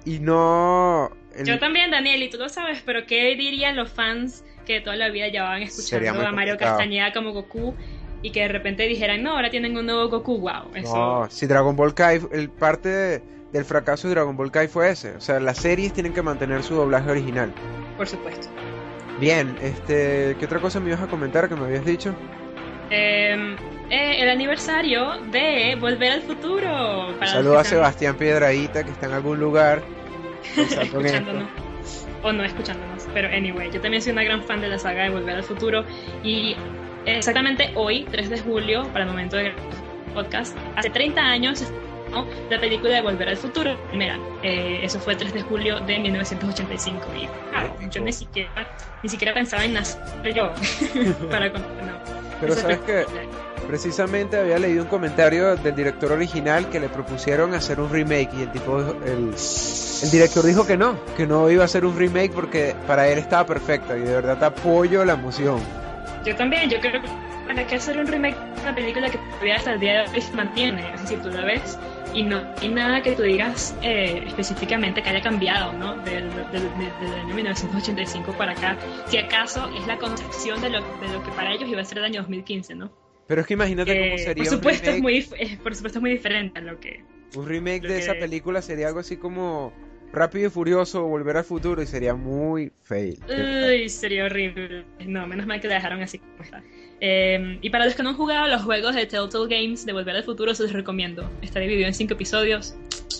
y 0.05 0.19
no... 0.19 1.11
el- 1.35 1.45
Yo 1.45 1.59
también, 1.59 1.91
Daniel, 1.91 2.23
y 2.23 2.29
tú 2.29 2.37
lo 2.37 2.49
sabes, 2.49 2.81
pero 2.85 3.05
¿qué 3.05 3.35
dirían 3.35 3.75
los 3.75 3.91
fans 3.91 4.43
que 4.65 4.81
toda 4.81 4.95
la 4.95 5.09
vida 5.09 5.27
llevaban 5.27 5.61
escuchando 5.63 6.27
a 6.27 6.31
Mario. 6.31 6.57
Castañeda 6.57 7.13
como 7.13 7.31
Goku 7.33 7.75
y 8.21 8.31
que 8.31 8.41
de 8.41 8.47
repente 8.47 8.87
dijeran, 8.87 9.21
no, 9.23 9.31
ahora 9.35 9.49
tienen 9.49 9.75
un 9.77 9.85
nuevo 9.85 10.07
Goku, 10.09 10.39
wow, 10.39 10.71
eso... 10.73 10.95
No, 10.95 11.29
si 11.29 11.45
Dragon 11.45 11.75
Ball 11.75 11.93
Kai, 11.93 12.21
el 12.31 12.49
parte 12.49 12.89
de- 12.89 13.21
del 13.51 13.65
fracaso 13.65 14.07
de 14.07 14.15
Dragon 14.15 14.35
Ball 14.35 14.49
Kai 14.51 14.67
fue 14.67 14.89
ese. 14.89 15.15
O 15.15 15.21
sea, 15.21 15.39
las 15.39 15.57
series 15.57 15.93
tienen 15.93 16.13
que 16.13 16.21
mantener 16.21 16.63
su 16.63 16.73
doblaje 16.75 17.11
original. 17.11 17.53
Por 17.97 18.07
supuesto. 18.07 18.47
Bien, 19.19 19.55
este, 19.61 20.35
¿qué 20.39 20.45
otra 20.45 20.59
cosa 20.59 20.79
me 20.79 20.89
ibas 20.89 21.01
a 21.01 21.07
comentar 21.07 21.47
que 21.47 21.55
me 21.55 21.65
habías 21.65 21.85
dicho? 21.85 22.15
Eh, 22.89 23.55
eh, 23.89 24.15
el 24.21 24.29
aniversario 24.29 25.19
de 25.31 25.75
Volver 25.79 26.13
al 26.13 26.21
Futuro. 26.21 27.13
Para 27.19 27.31
saludo 27.31 27.59
a 27.59 27.63
Sebastián 27.63 28.15
Piedraíta 28.15 28.83
que 28.83 28.91
está 28.91 29.05
en 29.05 29.13
algún 29.13 29.39
lugar. 29.39 29.83
escuchándonos. 30.57 31.47
O 32.23 32.31
no 32.31 32.43
escuchándonos. 32.43 32.92
Pero 33.13 33.27
anyway, 33.29 33.69
yo 33.71 33.79
también 33.81 34.01
soy 34.01 34.11
una 34.13 34.23
gran 34.23 34.43
fan 34.43 34.61
de 34.61 34.69
la 34.69 34.79
saga 34.79 35.03
de 35.03 35.09
Volver 35.09 35.35
al 35.37 35.43
Futuro. 35.43 35.85
Y 36.23 36.55
exactamente 37.05 37.71
hoy, 37.75 38.05
3 38.11 38.29
de 38.29 38.39
julio, 38.39 38.83
para 38.91 39.05
el 39.05 39.11
momento 39.11 39.37
de 39.37 39.47
el 39.47 39.53
podcast, 40.13 40.55
hace 40.75 40.89
30 40.89 41.21
años 41.21 41.63
la 42.49 42.59
película 42.59 42.93
de 42.93 43.01
Volver 43.01 43.29
al 43.29 43.37
Futuro. 43.37 43.75
Mira, 43.93 44.19
eh, 44.43 44.81
eso 44.83 44.99
fue 44.99 45.13
el 45.13 45.19
3 45.19 45.33
de 45.33 45.41
julio 45.41 45.79
de 45.79 45.99
1985. 45.99 47.01
Y 47.15 47.89
yo 47.89 48.01
ni 48.01 48.13
siquiera, 48.13 48.67
ni 49.01 49.09
siquiera 49.09 49.33
pensaba 49.33 49.65
en 49.65 49.73
nacer 49.73 49.99
yo. 50.33 50.51
para 51.31 51.51
con- 51.51 51.61
no. 51.61 52.22
Pero 52.39 52.55
sabes 52.55 52.79
que 52.79 53.05
precisamente 53.67 54.37
había 54.37 54.59
leído 54.59 54.83
un 54.83 54.89
comentario 54.89 55.55
del 55.55 55.75
director 55.75 56.11
original 56.11 56.69
que 56.69 56.79
le 56.79 56.89
propusieron 56.89 57.53
hacer 57.53 57.79
un 57.79 57.89
remake 57.89 58.29
y 58.37 58.41
el 58.43 58.51
tipo, 58.51 58.79
el, 58.79 59.33
el 60.03 60.11
director 60.11 60.45
dijo 60.45 60.67
que 60.67 60.77
no, 60.77 60.97
que 61.15 61.25
no 61.25 61.49
iba 61.49 61.63
a 61.63 61.65
hacer 61.65 61.85
un 61.85 61.97
remake 61.97 62.31
porque 62.31 62.75
para 62.87 63.07
él 63.07 63.19
estaba 63.19 63.45
perfecta 63.45 63.97
y 63.97 64.01
de 64.01 64.13
verdad 64.13 64.37
te 64.37 64.45
apoyo 64.45 65.05
la 65.05 65.13
emoción. 65.13 65.59
Yo 66.25 66.35
también, 66.35 66.69
yo 66.69 66.79
creo 66.79 67.01
que 67.01 67.07
para 67.47 67.65
qué 67.67 67.75
hacer 67.75 67.97
un 67.97 68.07
remake 68.07 68.37
de 68.37 68.61
una 68.61 68.75
película 68.75 69.09
que 69.09 69.17
todavía 69.17 69.55
hasta 69.55 69.73
el 69.73 69.79
día 69.79 70.03
de 70.03 70.09
hoy 70.09 70.21
se 70.21 70.33
mantiene, 70.33 70.93
es 70.93 71.01
decir, 71.01 71.21
tú 71.21 71.29
la 71.29 71.43
ves 71.45 71.77
y 72.13 72.23
no 72.23 72.41
hay 72.61 72.69
nada 72.69 73.01
que 73.01 73.13
tú 73.13 73.23
digas 73.23 73.75
eh, 73.81 74.23
específicamente 74.27 75.01
que 75.01 75.09
haya 75.09 75.21
cambiado, 75.21 75.73
¿no? 75.73 75.95
Del, 75.97 76.29
del, 76.29 76.51
del- 76.51 76.99
del 76.99 77.13
año 77.19 77.33
1985 77.35 78.33
para 78.33 78.51
acá, 78.53 78.77
si 79.07 79.17
acaso 79.17 79.69
es 79.77 79.85
la 79.87 79.97
concepción 79.97 80.61
de 80.61 80.69
lo, 80.69 80.79
de 80.79 81.07
lo 81.11 81.23
que 81.23 81.31
para 81.31 81.53
ellos 81.53 81.67
iba 81.69 81.81
a 81.81 81.85
ser 81.85 81.97
el 81.99 82.05
año 82.05 82.21
2015, 82.21 82.75
¿no? 82.75 82.91
Pero 83.27 83.41
es 83.41 83.47
que 83.47 83.53
imagínate 83.53 83.91
Eh, 83.91 84.09
cómo 84.09 84.17
sería 84.17 84.33
por 84.35 84.53
un 84.53 84.59
supuesto 84.59 84.89
es 84.91 85.01
muy, 85.01 85.17
eh, 85.39 85.57
por 85.63 85.75
supuesto 85.75 85.99
es 85.99 86.01
muy 86.01 86.11
diferente 86.11 86.59
a 86.59 86.61
lo 86.61 86.79
que 86.79 87.03
Un 87.35 87.47
remake 87.47 87.87
de 87.87 87.97
esa 87.99 88.13
película 88.13 88.61
sería 88.61 88.87
algo 88.87 88.99
así 88.99 89.17
como 89.17 89.73
Rápido 90.13 90.45
y 90.45 90.49
Furioso 90.51 91.07
Volver 91.07 91.37
al 91.37 91.43
Futuro 91.43 91.81
y 91.81 91.87
sería 91.87 92.13
muy 92.13 92.71
fail. 92.83 93.17
Uy, 93.27 93.89
sería 93.89 94.25
horrible. 94.25 94.85
No, 95.07 95.25
menos 95.25 95.47
mal 95.47 95.59
que 95.59 95.67
la 95.67 95.75
dejaron 95.75 96.03
así 96.03 96.19
como 96.19 96.43
está. 96.43 96.61
Eh, 97.01 97.57
y 97.61 97.69
para 97.71 97.85
los 97.85 97.95
que 97.95 98.03
no 98.03 98.09
han 98.09 98.15
jugado 98.15 98.47
los 98.47 98.61
juegos 98.61 98.93
de 98.93 99.07
Telltale 99.07 99.47
Games 99.47 99.87
de 99.87 99.91
Volver 99.91 100.15
al 100.15 100.23
Futuro, 100.23 100.53
se 100.53 100.63
los 100.63 100.71
recomiendo. 100.71 101.27
Está 101.41 101.59
dividido 101.59 101.87
en 101.87 101.95
cinco 101.95 102.13
episodios. 102.13 102.75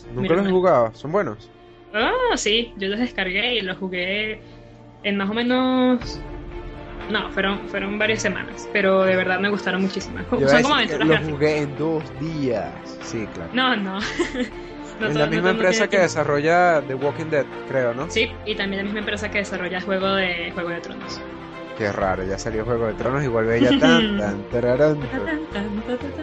Nunca 0.09 0.21
Mira, 0.21 0.35
los 0.35 0.47
he 0.47 0.51
jugado, 0.51 0.93
son 0.93 1.11
buenos. 1.11 1.49
Ah, 1.95 2.37
sí, 2.37 2.71
yo 2.77 2.87
los 2.89 2.99
descargué 2.99 3.55
y 3.55 3.61
los 3.61 3.77
jugué 3.77 4.39
en 5.01 5.17
más 5.17 5.31
o 5.31 5.33
menos. 5.33 6.19
No, 7.09 7.31
fueron, 7.31 7.67
fueron 7.69 7.97
varias 7.97 8.21
semanas, 8.21 8.69
pero 8.71 9.03
de 9.03 9.15
verdad 9.15 9.39
me 9.39 9.49
gustaron 9.49 9.81
muchísimo. 9.81 10.19
Yo 10.39 10.47
Son 10.47 10.61
como 10.61 10.75
aventuras 10.75 11.07
los 11.07 11.31
jugué 11.31 11.57
en 11.57 11.75
dos 11.75 12.03
días. 12.19 12.71
Sí, 13.01 13.27
claro. 13.33 13.49
No, 13.51 13.75
no. 13.75 13.99
No 14.99 15.07
todo- 15.07 15.19
la 15.19 15.25
misma 15.27 15.49
empresa 15.51 15.87
que 15.87 15.99
desarrolla 15.99 16.81
The 16.87 16.95
Walking 16.95 17.25
Dead, 17.25 17.45
creo, 17.67 17.93
¿no? 17.93 18.09
Sí, 18.09 18.31
y 18.45 18.55
también 18.55 18.77
la 18.77 18.83
misma 18.83 18.99
empresa 18.99 19.29
que 19.29 19.39
desarrolla 19.39 19.81
juego 19.81 20.07
de 20.13 20.51
Juego 20.53 20.69
de 20.69 20.79
Tronos. 20.81 21.19
Qué 21.77 21.91
raro, 21.91 22.23
ya 22.23 22.37
salió 22.37 22.63
Juego 22.65 22.85
de 22.85 22.93
Tronos 22.93 23.23
y 23.23 23.27
vuelve 23.27 23.57
ella 23.57 23.69
tan, 23.79 24.17
tan, 24.19 24.43
tararán. 24.49 24.99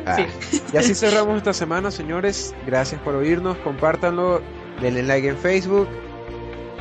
Ah. 0.06 0.16
Sí. 0.16 0.62
Y 0.72 0.76
así 0.76 0.94
cerramos 0.94 1.36
esta 1.38 1.52
semana, 1.52 1.90
señores. 1.90 2.54
Gracias 2.66 3.00
por 3.02 3.16
oírnos, 3.16 3.56
compártanlo, 3.58 4.40
denle 4.80 5.02
like 5.02 5.26
en 5.28 5.36
Facebook. 5.36 5.88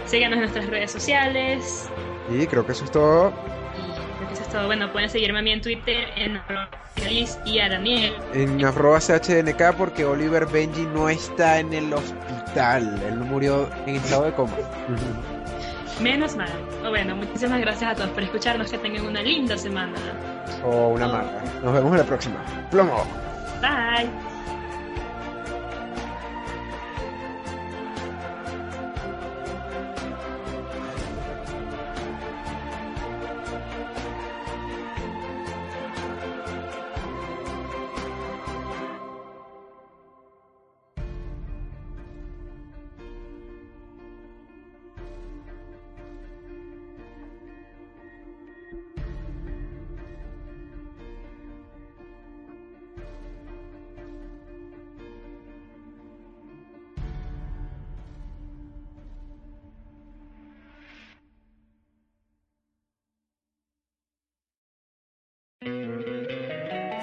Síganos 0.05 0.35
en 0.35 0.41
nuestras 0.41 0.67
redes 0.67 0.91
sociales. 0.91 1.89
Y 2.31 2.45
creo 2.45 2.63
que 2.65 2.73
eso 2.73 2.85
es 2.85 2.91
todo. 2.91 3.33
Todo. 4.51 4.65
Bueno, 4.65 4.91
pueden 4.91 5.09
seguirme 5.09 5.39
a 5.39 5.41
mí 5.41 5.51
en 5.51 5.61
Twitter 5.61 6.07
en 6.15 6.39
y 7.45 7.59
a 7.59 7.69
Daniel. 7.69 8.13
En 8.33 8.63
arroba 8.65 8.99
CHDNK 8.99 9.75
porque 9.77 10.05
Oliver 10.05 10.45
Benji 10.45 10.83
no 10.93 11.09
está 11.09 11.59
en 11.59 11.73
el 11.73 11.93
hospital. 11.93 13.01
Él 13.07 13.15
murió 13.19 13.69
en 13.85 13.95
estado 13.95 14.25
de 14.25 14.33
coma. 14.33 14.53
Menos 16.01 16.35
mal. 16.35 16.49
O 16.85 16.89
bueno, 16.89 17.15
muchísimas 17.15 17.59
gracias 17.61 17.91
a 17.91 17.95
todos 17.95 18.09
por 18.11 18.23
escucharnos. 18.23 18.71
Que 18.71 18.77
tengan 18.77 19.05
una 19.05 19.21
linda 19.21 19.57
semana. 19.57 19.97
o 20.63 20.89
una 20.89 21.07
marca. 21.07 21.43
Nos 21.63 21.73
vemos 21.73 21.91
en 21.91 21.97
la 21.97 22.05
próxima. 22.05 22.37
Plomo. 22.71 23.03
Bye. 23.61 24.28